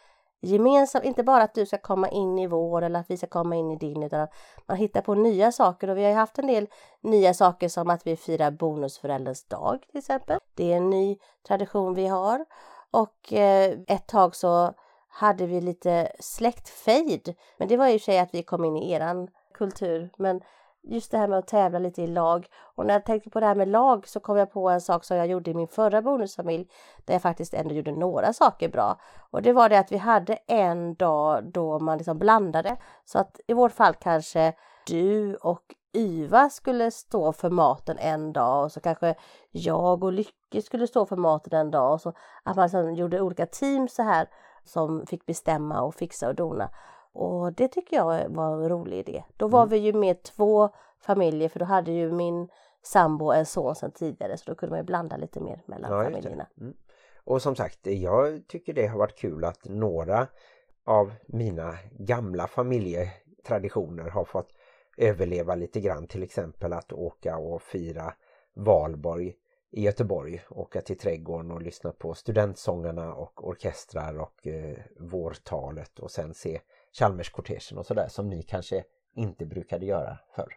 [0.41, 3.55] gemensamt, inte bara att du ska komma in i vår eller att vi ska komma
[3.55, 4.33] in i din utan att
[4.67, 5.89] man hittar på nya saker.
[5.89, 6.67] Och vi har ju haft en del
[7.01, 10.39] nya saker som att vi firar bonusförälderns dag till exempel.
[10.55, 11.17] Det är en ny
[11.47, 12.45] tradition vi har.
[12.91, 14.73] Och eh, ett tag så
[15.07, 17.35] hade vi lite släktfejd.
[17.57, 20.09] Men det var ju i och för sig att vi kom in i eran kultur.
[20.17, 20.41] Men
[20.89, 23.45] just det här med att tävla lite i lag och när jag tänkte på det
[23.45, 26.01] här med lag så kom jag på en sak som jag gjorde i min förra
[26.01, 26.67] bonusfamilj
[27.05, 28.99] där jag faktiskt ändå gjorde några saker bra.
[29.31, 32.77] Och det var det att vi hade en dag då man liksom blandade.
[33.05, 34.53] Så att i vårt fall kanske
[34.87, 35.63] du och
[35.93, 39.15] Yva skulle stå för maten en dag och så kanske
[39.51, 42.13] jag och Lycke skulle stå för maten en dag och så
[42.43, 44.27] att man liksom gjorde olika team så här
[44.63, 46.69] som fick bestämma och fixa och dona.
[47.17, 49.23] Och det tycker jag var en rolig idé.
[49.37, 49.69] Då var Mm.
[49.69, 52.49] vi ju med två familjer för då hade ju min
[52.83, 56.03] sambo en son sedan tidigare så då kunde man ju blanda lite mer mellan Ja,
[56.03, 56.47] familjerna.
[56.61, 56.73] Mm.
[57.23, 60.27] Och som sagt, jag tycker det har varit kul att några
[60.85, 64.49] av mina gamla familjetraditioner har fått
[64.97, 66.07] överleva lite grann.
[66.07, 68.13] Till exempel att åka och fira
[68.53, 69.33] valborg
[69.71, 70.41] i Göteborg.
[70.49, 76.59] Åka till trädgården och lyssna på studentsångarna och orkestrar och eh, vårtalet och sen se
[76.91, 78.83] Chalmerskortegen och sådär som ni kanske
[79.15, 80.53] inte brukade göra förr.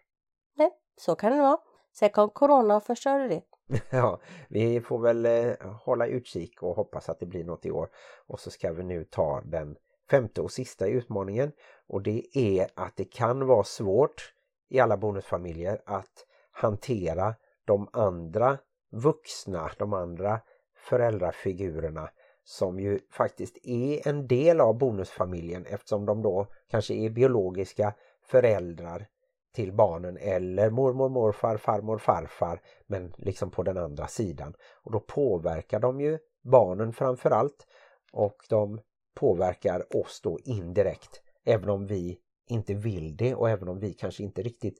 [0.57, 1.59] Nej, så kan det vara.
[1.93, 3.43] Sen kom corona och förstörde det.
[3.91, 5.55] Ja, vi får väl eh,
[5.85, 7.89] hålla utkik och hoppas att det blir något i år.
[8.27, 9.77] Och så ska vi nu ta den
[10.11, 11.53] femte och sista utmaningen.
[11.89, 14.35] Och det är att det kan vara svårt
[14.69, 18.59] i alla bonusfamiljer att hantera de andra
[18.91, 20.41] vuxna, de andra
[20.77, 22.11] föräldrafigurerna
[22.51, 29.07] som ju faktiskt är en del av bonusfamiljen eftersom de då kanske är biologiska föräldrar
[29.55, 34.55] till barnen eller mormor, morfar, farmor, farfar men liksom på den andra sidan.
[34.83, 37.67] Och då påverkar de ju barnen framförallt
[38.13, 38.81] och de
[39.15, 44.23] påverkar oss då indirekt även om vi inte vill det och även om vi kanske
[44.23, 44.79] inte riktigt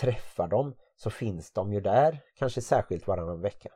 [0.00, 3.68] träffar dem så finns de ju där, kanske särskilt varannan vecka.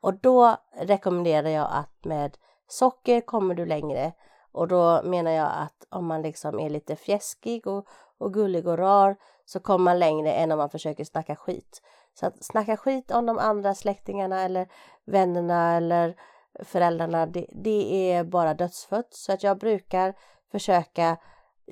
[0.00, 2.36] Och då rekommenderar jag att med
[2.68, 4.12] socker kommer du längre.
[4.52, 7.86] Och då menar jag att om man liksom är lite fjäskig och,
[8.18, 11.82] och gullig och rar så kommer man längre än om man försöker snacka skit.
[12.14, 14.68] Så att snacka skit om de andra släktingarna eller
[15.06, 16.16] vännerna eller
[16.62, 19.14] föräldrarna, det, det är bara dödsfött.
[19.14, 20.14] Så att jag brukar
[20.52, 21.16] försöka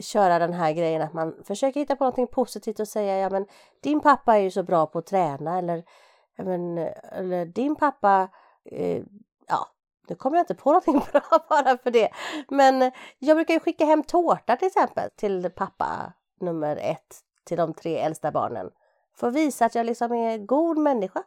[0.00, 3.46] köra den här grejen att man försöker hitta på någonting positivt och säga ja men
[3.82, 5.84] din pappa är ju så bra på att träna eller,
[6.36, 6.78] ja, men,
[7.12, 8.28] eller din pappa,
[8.64, 9.02] eh,
[9.48, 9.66] ja
[10.08, 12.08] nu kommer jag inte på någonting bra bara för det.
[12.48, 17.74] Men jag brukar ju skicka hem tårta till exempel till pappa nummer ett till de
[17.74, 18.70] tre äldsta barnen.
[19.16, 21.22] För att visa att jag liksom är en god människa.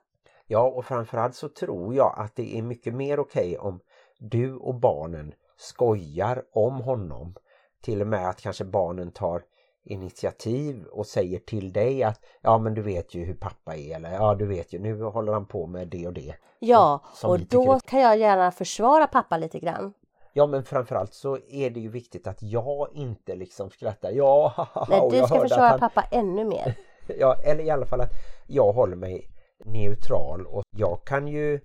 [0.47, 3.79] Ja och framförallt så tror jag att det är mycket mer okej om
[4.19, 7.35] du och barnen skojar om honom.
[7.81, 9.43] Till och med att kanske barnen tar
[9.85, 14.13] initiativ och säger till dig att ja men du vet ju hur pappa är eller
[14.13, 16.35] ja du vet ju nu håller han på med det och det.
[16.59, 19.93] Ja och tycker då är- kan jag gärna försvara pappa lite grann.
[20.33, 24.53] Ja men framförallt så är det ju viktigt att jag inte liksom skrattar ja
[24.89, 25.79] Nej och du ska försvara han...
[25.79, 26.75] pappa ännu mer.
[27.19, 28.11] Ja, eller i alla fall att
[28.47, 29.29] jag håller mig
[29.65, 31.59] neutral och jag kan ju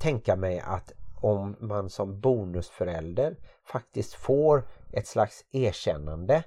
[0.00, 6.42] tänka mig att om man som bonusförälder faktiskt får ett slags erkännande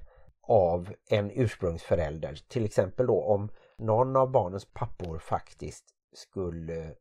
[0.49, 2.39] av en ursprungsförälder.
[2.47, 6.93] Till exempel då om någon av barnens pappor faktiskt skulle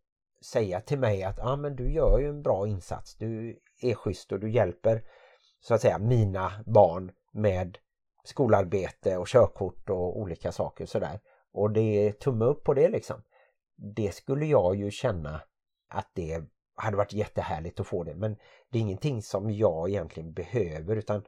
[0.45, 4.33] säga till mig att ah, men du gör ju en bra insats, du är schysst
[4.33, 5.03] och du hjälper
[5.61, 7.79] så att säga mina barn med
[8.25, 11.21] skolarbete och körkort och olika saker sådär.
[11.53, 13.23] Och det är tumme upp på det liksom.
[13.77, 15.41] Det skulle jag ju känna
[15.89, 16.43] att det
[16.75, 18.15] hade varit jättehärligt att få det.
[18.15, 18.37] Men
[18.71, 21.25] det är ingenting som jag egentligen behöver utan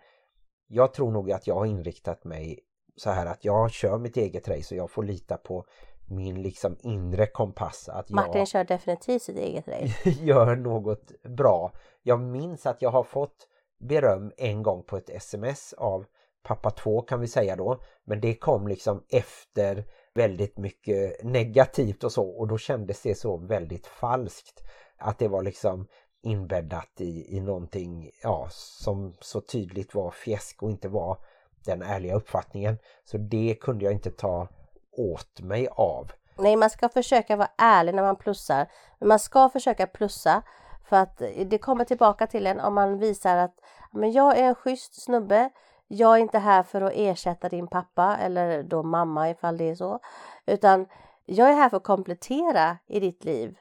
[0.72, 2.58] jag tror nog att jag har inriktat mig
[2.96, 5.64] så här att jag kör mitt eget race och jag får lita på
[6.08, 10.10] min liksom inre kompass att jag Martin kör definitivt sitt eget race.
[10.10, 11.72] gör något bra.
[12.02, 13.46] Jag minns att jag har fått
[13.80, 16.04] beröm en gång på ett sms av
[16.42, 17.80] pappa 2 kan vi säga då.
[18.04, 23.36] Men det kom liksom efter väldigt mycket negativt och så och då kändes det så
[23.36, 24.62] väldigt falskt.
[24.98, 25.86] Att det var liksom
[26.22, 31.18] inbäddat i, i någonting ja, som så tydligt var fjäsk och inte var
[31.64, 32.78] den ärliga uppfattningen.
[33.04, 34.48] Så det kunde jag inte ta
[34.92, 36.12] åt mig av.
[36.38, 38.66] Nej, man ska försöka vara ärlig när man plussar.
[38.98, 40.42] Men man ska försöka plussa
[40.84, 43.54] för att det kommer tillbaka till en om man visar att
[43.92, 45.50] men jag är en schysst snubbe.
[45.88, 49.74] Jag är inte här för att ersätta din pappa eller då mamma ifall det är
[49.74, 50.00] så.
[50.46, 50.86] Utan
[51.26, 53.58] jag är här för att komplettera i ditt liv.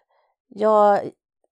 [0.47, 0.99] Jag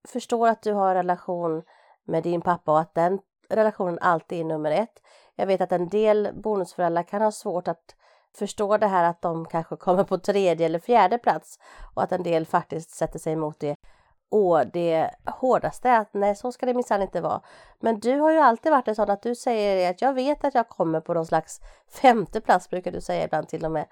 [0.08, 1.64] förstår att du har en relation
[2.04, 3.20] med din pappa och att den
[3.50, 5.02] relationen alltid är nummer ett.
[5.36, 7.96] Jag vet att en del bonusföräldrar kan ha svårt att
[8.38, 11.60] förstå det här att de kanske kommer på tredje eller fjärde plats
[11.96, 13.76] och att en del faktiskt sätter sig emot det.
[14.30, 17.42] Och det hårdaste är att nej, så ska det minsann inte vara.
[17.80, 20.56] Men du har ju alltid varit en sån att du säger att jag vet att
[20.56, 21.62] jag kommer på någon slags
[22.02, 23.86] femte plats brukar du säga ibland till och med.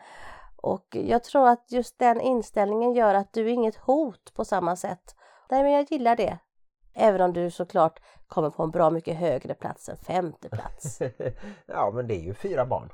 [0.55, 4.75] Och jag tror att just den inställningen gör att du är inget hot på samma
[4.75, 5.15] sätt.
[5.49, 6.37] Nej, men jag gillar det.
[6.93, 10.99] Även om du såklart kommer på en bra mycket högre plats än femte plats.
[11.65, 12.89] ja men det är ju fyra barn.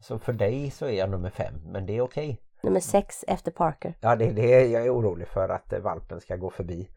[0.00, 2.42] Så för dig så är jag nummer fem men det är okej.
[2.62, 3.94] Nummer sex efter Parker.
[4.00, 6.88] Ja det är det jag är orolig för att eh, valpen ska gå förbi.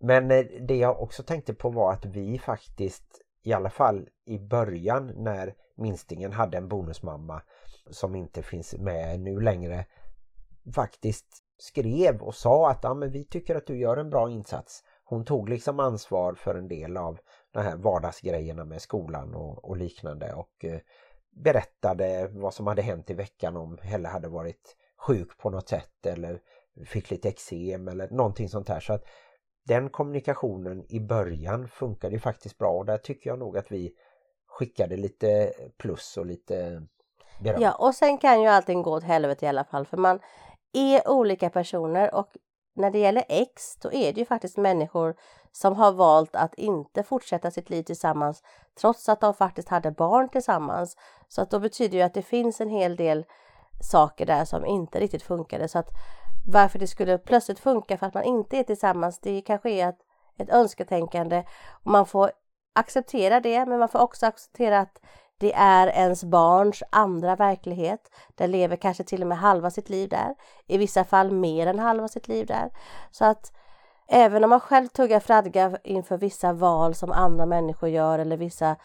[0.00, 4.38] Men eh, det jag också tänkte på var att vi faktiskt i alla fall i
[4.38, 7.42] början när minstingen hade en bonusmamma
[7.90, 9.84] som inte finns med nu längre
[10.74, 14.82] faktiskt skrev och sa att ja, men vi tycker att du gör en bra insats.
[15.04, 17.18] Hon tog liksom ansvar för en del av
[17.52, 20.80] de här vardagsgrejerna med skolan och, och liknande och eh,
[21.30, 24.76] berättade vad som hade hänt i veckan om Helle hade varit
[25.06, 26.40] sjuk på något sätt eller
[26.86, 28.80] fick lite eksem eller någonting sånt här.
[28.80, 29.04] Så att
[29.66, 33.92] den kommunikationen i början funkade ju faktiskt bra och där tycker jag nog att vi
[34.46, 36.82] skickade lite plus och lite
[37.40, 37.62] beröm.
[37.62, 40.20] Ja, och sen kan ju allting gå åt helvete i alla fall för man
[40.72, 42.36] är olika personer och
[42.74, 45.16] när det gäller ex då är det ju faktiskt människor
[45.52, 48.42] som har valt att inte fortsätta sitt liv tillsammans
[48.80, 50.96] trots att de faktiskt hade barn tillsammans.
[51.28, 53.24] Så att då betyder ju att det finns en hel del
[53.80, 55.68] saker där som inte riktigt funkade.
[55.68, 55.90] Så att
[56.46, 59.98] varför det skulle plötsligt funka för att man inte är tillsammans, det kanske är ett,
[60.38, 61.44] ett önsketänkande.
[61.84, 62.30] Och man får
[62.74, 65.00] acceptera det, men man får också acceptera att
[65.38, 68.00] det är ens barns andra verklighet.
[68.34, 70.34] Den lever kanske till och med halva sitt liv där.
[70.66, 72.70] I vissa fall mer än halva sitt liv där.
[73.10, 73.52] Så att
[74.08, 78.76] även om man själv tuggar fradga inför vissa val som andra människor gör eller vissa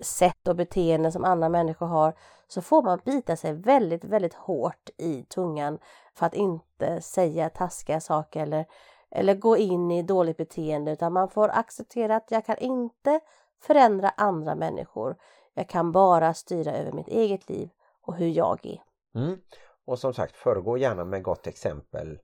[0.00, 2.14] sätt och beteenden som andra människor har
[2.48, 5.78] så får man bita sig väldigt, väldigt hårt i tungan
[6.14, 8.66] för att inte säga taskiga saker eller,
[9.10, 13.20] eller gå in i dåligt beteende utan man får acceptera att jag kan inte
[13.62, 15.16] förändra andra människor.
[15.60, 17.70] Jag kan bara styra över mitt eget liv
[18.06, 18.82] och hur jag är.
[19.14, 19.38] Mm.
[19.86, 22.18] Och som sagt, föregå gärna med gott exempel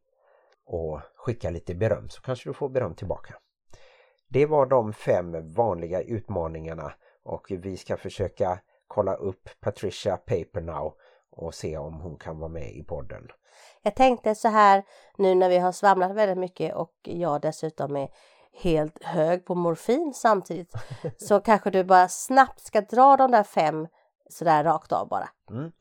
[0.66, 3.34] och skicka lite beröm så kanske du får beröm tillbaka.
[4.28, 6.92] Det var de fem vanliga utmaningarna
[7.24, 10.94] och vi ska försöka kolla upp Patricia Papernow
[11.30, 13.28] och se om hon kan vara med i podden.
[13.82, 14.82] Jag tänkte så här
[15.16, 18.08] nu när vi har svamlat väldigt mycket och jag dessutom är
[18.56, 20.72] helt hög på morfin samtidigt
[21.16, 23.86] så kanske du bara snabbt ska dra de där fem
[24.30, 25.28] sådär rakt av bara.
[25.50, 25.72] Mm.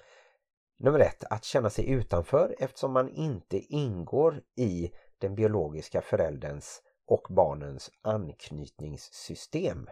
[0.80, 7.28] Nummer ett, att känna sig utanför eftersom man inte ingår i den biologiska förälderns och
[7.30, 9.90] barnens anknytningssystem.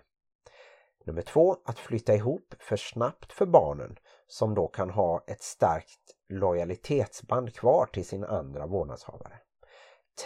[1.06, 3.96] Nummer två, att flytta ihop för snabbt för barnen
[4.28, 9.40] som då kan ha ett starkt lojalitetsband kvar till sin andra vårdnadshavare.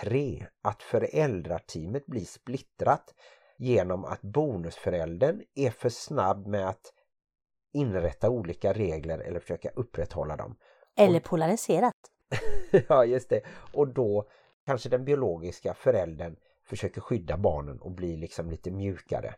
[0.02, 0.48] 3.
[0.62, 3.14] Att föräldrateamet blir splittrat
[3.58, 6.94] genom att bonusföräldern är för snabb med att
[7.74, 10.56] inrätta olika regler eller försöka upprätthålla dem.
[10.98, 11.94] Eller polariserat.
[12.88, 13.42] ja, just det.
[13.74, 14.30] Och då
[14.66, 19.34] kanske den biologiska föräldern försöker skydda barnen och bli liksom lite mjukare.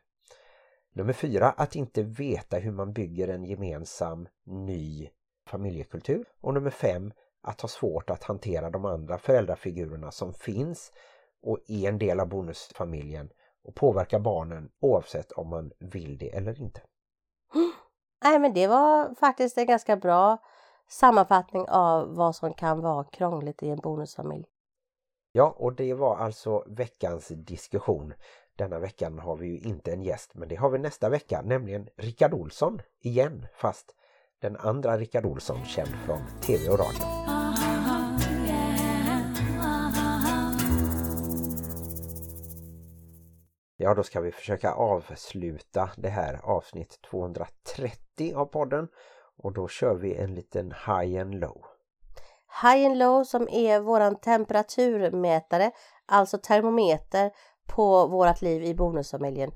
[0.93, 5.09] Nummer fyra, att inte veta hur man bygger en gemensam ny
[5.47, 6.25] familjekultur.
[6.41, 7.11] Och nummer fem,
[7.41, 10.91] att ha svårt att hantera de andra föräldrafigurerna som finns
[11.41, 13.29] och är en del av bonusfamiljen
[13.63, 16.81] och påverka barnen oavsett om man vill det eller inte.
[18.23, 20.37] Nej men det var faktiskt en ganska bra
[20.89, 24.45] sammanfattning av vad som kan vara krångligt i en bonusfamilj.
[25.31, 28.13] Ja, och det var alltså veckans diskussion.
[28.55, 31.89] Denna veckan har vi ju inte en gäst, men det har vi nästa vecka, nämligen
[31.97, 33.95] Rickard Olsson igen, fast
[34.41, 37.03] den andra Rickard Olsson känd från tv och radio.
[43.77, 48.87] Ja, då ska vi försöka avsluta det här avsnitt 230 av podden
[49.37, 51.61] och då kör vi en liten high and low.
[52.61, 55.71] High and low som är våran temperaturmätare,
[56.05, 57.31] alltså termometer
[57.67, 59.51] på vårat liv i bonusfamiljen.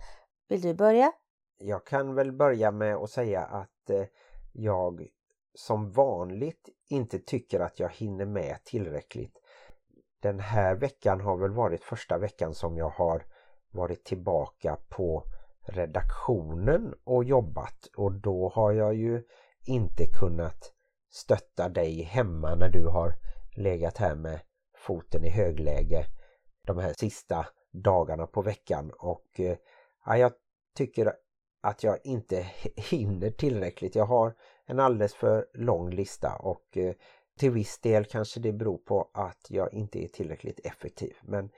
[0.49, 1.11] Vill du börja?
[1.57, 4.05] Jag kan väl börja med att säga att eh,
[4.53, 5.07] jag
[5.53, 9.37] som vanligt inte tycker att jag hinner med tillräckligt.
[10.21, 13.25] Den här veckan har väl varit första veckan som jag har
[13.71, 15.23] varit tillbaka på
[15.65, 19.23] redaktionen och jobbat och då har jag ju
[19.65, 20.73] inte kunnat
[21.11, 23.15] stötta dig hemma när du har
[23.55, 24.39] legat här med
[24.77, 26.05] foten i högläge
[26.67, 29.57] de här sista dagarna på veckan och eh,
[30.05, 30.33] ja, jag
[30.75, 31.13] tycker
[31.63, 33.95] att jag inte hinner tillräckligt.
[33.95, 34.35] Jag har
[34.65, 36.93] en alldeles för lång lista och eh,
[37.39, 41.15] till viss del kanske det beror på att jag inte är tillräckligt effektiv.
[41.21, 41.49] Men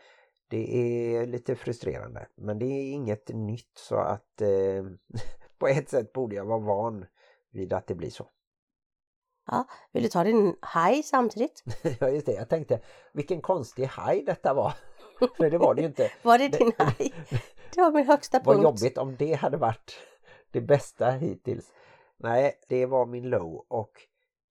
[0.49, 2.27] det är lite frustrerande.
[2.35, 4.83] Men det är inget nytt så att eh,
[5.57, 7.05] på ett sätt borde jag vara van
[7.51, 8.29] vid att det blir så.
[9.47, 11.63] Ja, vill du ta din haj samtidigt?
[11.99, 12.79] ja just det, jag tänkte
[13.13, 14.73] vilken konstig haj detta var.
[15.37, 16.11] För det var det ju inte.
[16.23, 17.13] var det din haj?
[17.75, 18.47] Det var min högsta punkt.
[18.47, 19.99] Vad jobbigt om det hade varit
[20.51, 21.71] det bästa hittills.
[22.17, 23.91] Nej, det var min low och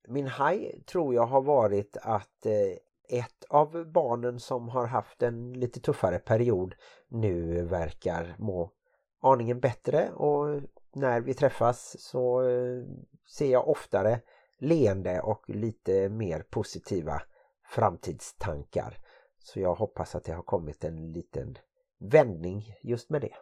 [0.09, 5.53] min high tror jag har varit att eh, ett av barnen som har haft en
[5.53, 6.75] lite tuffare period
[7.09, 8.71] nu verkar må
[9.21, 10.63] aningen bättre och
[10.93, 12.85] när vi träffas så eh,
[13.29, 14.21] ser jag oftare
[14.59, 17.23] leende och lite mer positiva
[17.69, 18.99] framtidstankar.
[19.39, 21.59] Så jag hoppas att det har kommit en liten
[22.11, 23.35] vändning just med det.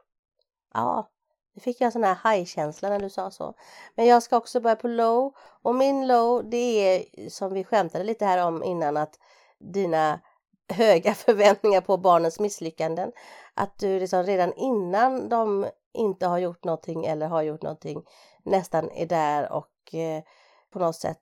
[0.74, 1.10] Ja,
[1.54, 3.54] det fick jag en sån här high-känsla när du sa så.
[3.94, 5.34] Men jag ska också börja på low.
[5.62, 9.18] Och min low det är som vi skämtade lite här om innan att
[9.58, 10.20] dina
[10.68, 13.12] höga förväntningar på barnens misslyckanden.
[13.54, 18.04] Att du liksom redan innan de inte har gjort någonting eller har gjort någonting
[18.42, 20.22] nästan är där och eh,
[20.70, 21.20] på något sätt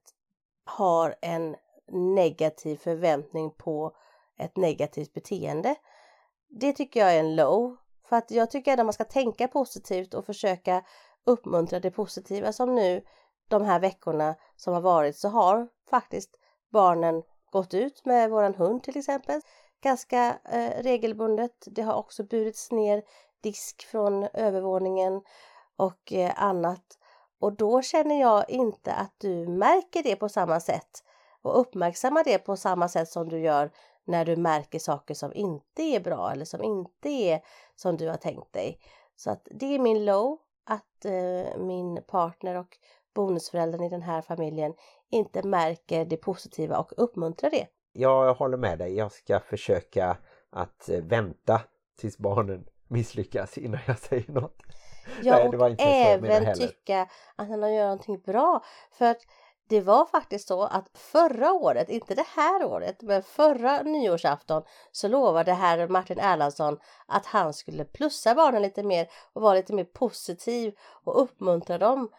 [0.65, 1.57] har en
[1.93, 3.97] negativ förväntning på
[4.39, 5.75] ett negativt beteende.
[6.51, 7.77] Det tycker jag är en low.
[8.09, 10.85] För att jag tycker att man ska tänka positivt och försöka
[11.27, 13.03] uppmuntra det positiva som nu
[13.49, 16.31] de här veckorna som har varit så har faktiskt
[16.73, 17.23] barnen
[17.53, 19.41] gått ut med våran hund till exempel
[19.83, 21.53] ganska eh, regelbundet.
[21.67, 23.03] Det har också burits ner
[23.41, 25.23] disk från övervåningen
[25.77, 26.85] och eh, annat.
[27.41, 31.05] Och då känner jag inte att du märker det på samma sätt
[31.43, 33.71] och uppmärksammar det på samma sätt som du gör
[34.05, 37.41] när du märker saker som inte är bra eller som inte är
[37.77, 38.79] som du har tänkt dig.
[39.17, 42.77] Så att det är min low, att eh, min partner och
[43.15, 44.75] bonusföräldern i den här familjen
[45.11, 47.67] inte märker det positiva och uppmuntrar det.
[47.93, 48.97] Jag håller med dig.
[48.97, 50.17] Jag ska försöka
[50.51, 51.61] att eh, vänta
[51.99, 54.63] tills barnen misslyckas innan jag säger något.
[55.23, 58.65] Ja, Nej, och menade även tycka att han gör någonting bra.
[58.93, 59.21] För att
[59.71, 64.63] det var faktiskt så att förra året, inte det här året, men förra nyårsafton
[64.93, 69.73] så lovade herr Martin Erlandsson att han skulle plussa barnen lite mer och vara lite
[69.73, 72.11] mer positiv och uppmuntra dem.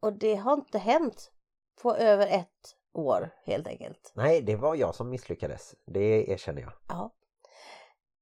[0.00, 1.30] Och det har inte hänt
[1.82, 4.12] på över ett år helt enkelt.
[4.14, 5.74] Nej, det var jag som misslyckades.
[5.86, 6.72] Det erkänner jag.
[6.88, 7.10] Ja.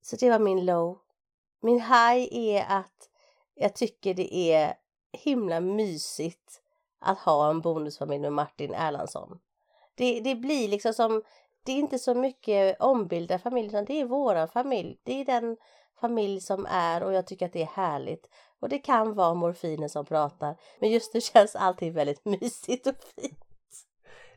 [0.03, 0.99] Så det var min low.
[1.62, 3.09] Min high är att
[3.55, 4.75] jag tycker det är
[5.12, 6.62] himla mysigt
[7.01, 9.38] att ha en bonusfamilj med Martin Erlandsson.
[9.94, 11.22] Det, det blir liksom som,
[11.64, 15.01] det är inte så mycket ombilda familj utan det är våran familj.
[15.03, 15.57] Det är den
[16.01, 18.28] familj som är och jag tycker att det är härligt.
[18.61, 20.57] Och det kan vara morfinen som pratar.
[20.80, 23.38] Men just nu känns allting väldigt mysigt och fint.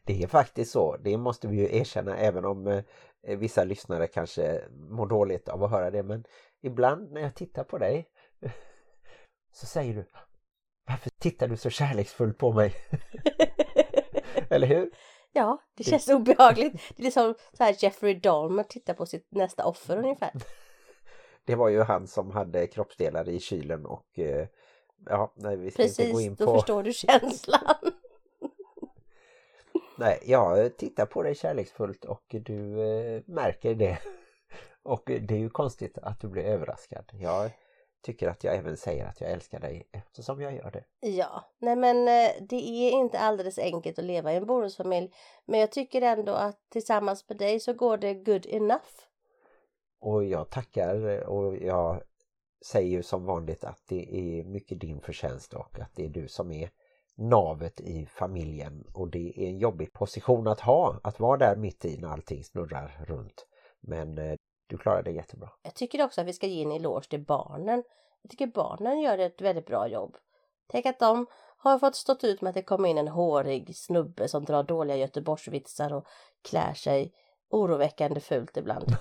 [0.06, 0.98] Det är faktiskt så.
[0.98, 2.84] Det måste vi ju erkänna även om eh,
[3.38, 6.04] vissa lyssnare kanske mår dåligt av att höra det.
[6.04, 6.24] Men
[6.62, 8.10] ibland när jag tittar på dig
[9.54, 10.06] så säger du
[11.24, 12.74] tittar du så kärleksfullt på mig?
[14.50, 14.92] Eller hur?
[15.32, 16.82] Ja, det känns obehagligt.
[16.98, 20.32] Det är som så här Jeffrey Dahmer tittar på sitt nästa offer ungefär.
[21.46, 24.48] Det var ju han som hade kroppsdelar i kylen och eh,
[25.06, 26.54] ja, nej, vi ska inte gå Precis, in då på...
[26.54, 27.76] förstår du känslan.
[29.98, 33.98] Nej, jag tittar på dig kärleksfullt och du eh, märker det.
[34.84, 37.12] Och det är ju konstigt att du blir överraskad.
[37.14, 37.52] Jag
[38.04, 40.84] tycker att jag även säger att jag älskar dig eftersom jag gör det.
[41.00, 45.14] Ja, nej men eh, det är inte alldeles enkelt att leva i en bonusfamilj.
[45.46, 48.92] Men jag tycker ändå att tillsammans med dig så går det good enough.
[50.02, 52.02] Och jag tackar och jag
[52.66, 56.28] säger ju som vanligt att det är mycket din förtjänst och att det är du
[56.28, 56.70] som är
[57.16, 61.86] navet i familjen och det är en jobbig position att ha, att vara där mitt
[61.86, 63.48] i när allting snurrar runt.
[63.82, 64.36] Men eh,
[64.68, 65.50] du klarar det jättebra.
[65.64, 67.84] Jag tycker också att vi ska ge en eloge till barnen.
[68.22, 70.18] Jag tycker barnen gör ett väldigt bra jobb.
[70.68, 71.26] Tänk att de
[71.58, 74.98] har fått stått ut med att det kommer in en hårig snubbe som drar dåliga
[74.98, 76.06] Göteborgsvitsar och
[76.42, 77.14] klär sig
[77.50, 78.88] oroväckande fult ibland.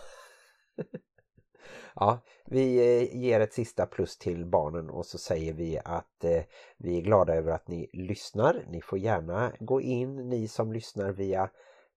[1.94, 6.42] Ja, vi eh, ger ett sista plus till barnen och så säger vi att eh,
[6.76, 8.64] vi är glada över att ni lyssnar.
[8.68, 11.50] Ni får gärna gå in, ni som lyssnar via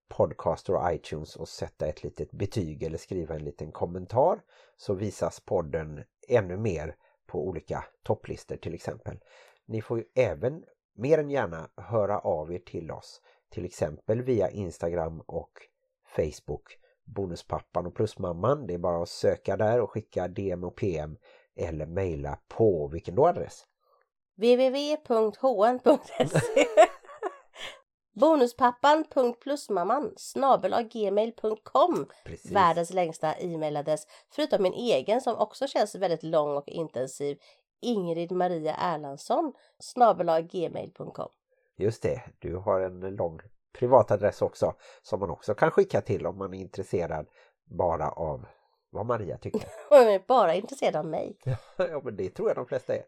[0.08, 4.40] Podcaster och iTunes och sätta ett litet betyg eller skriva en liten kommentar
[4.76, 6.96] så visas podden ännu mer
[7.26, 9.18] på olika topplistor till exempel.
[9.66, 14.50] Ni får ju även mer än gärna höra av er till oss till exempel via
[14.50, 15.50] Instagram och
[16.16, 18.66] Facebook Bonuspappan och Plusmamman.
[18.66, 21.16] Det är bara att söka där och skicka DM och PM
[21.56, 23.66] eller mejla på vilken då adress?
[24.36, 25.96] www.hn.se
[28.20, 30.14] Bonuspappan.plusmamman
[32.24, 32.52] Precis.
[32.52, 37.38] Världens längsta e-mailadress förutom min egen som också känns väldigt lång och intensiv
[37.82, 41.28] Ingrid Maria Erlandsson snabel-gmail.com
[41.76, 43.40] Just det, du har en lång
[43.78, 47.26] privatadress också som man också kan skicka till om man är intresserad
[47.64, 48.46] bara av
[48.90, 49.62] vad Maria tycker.
[50.26, 51.38] Bara intresserad av mig.
[51.76, 53.02] ja men det tror jag de flesta är.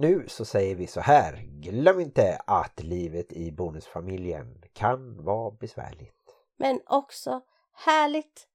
[0.00, 6.14] Nu så säger vi så här, glöm inte att livet i bonusfamiljen kan vara besvärligt.
[6.56, 7.40] Men också
[7.72, 8.48] härligt.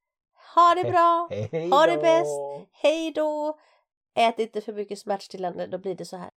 [0.56, 1.28] Ha det bra.
[1.32, 2.70] Hej Ha det bäst.
[2.72, 3.60] Hej då.
[4.16, 6.30] Ät inte för mycket smärtstillande, då blir det så här.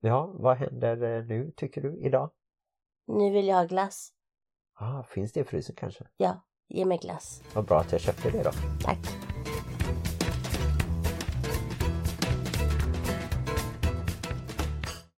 [0.00, 2.30] Ja, vad händer eh, nu tycker du idag?
[3.06, 4.12] Nu vill jag ha glass.
[4.74, 6.08] Ah, finns det i frysen kanske?
[6.16, 7.42] Ja, ge mig glass.
[7.54, 8.50] Vad bra att jag köpte det då.
[8.82, 9.29] Tack.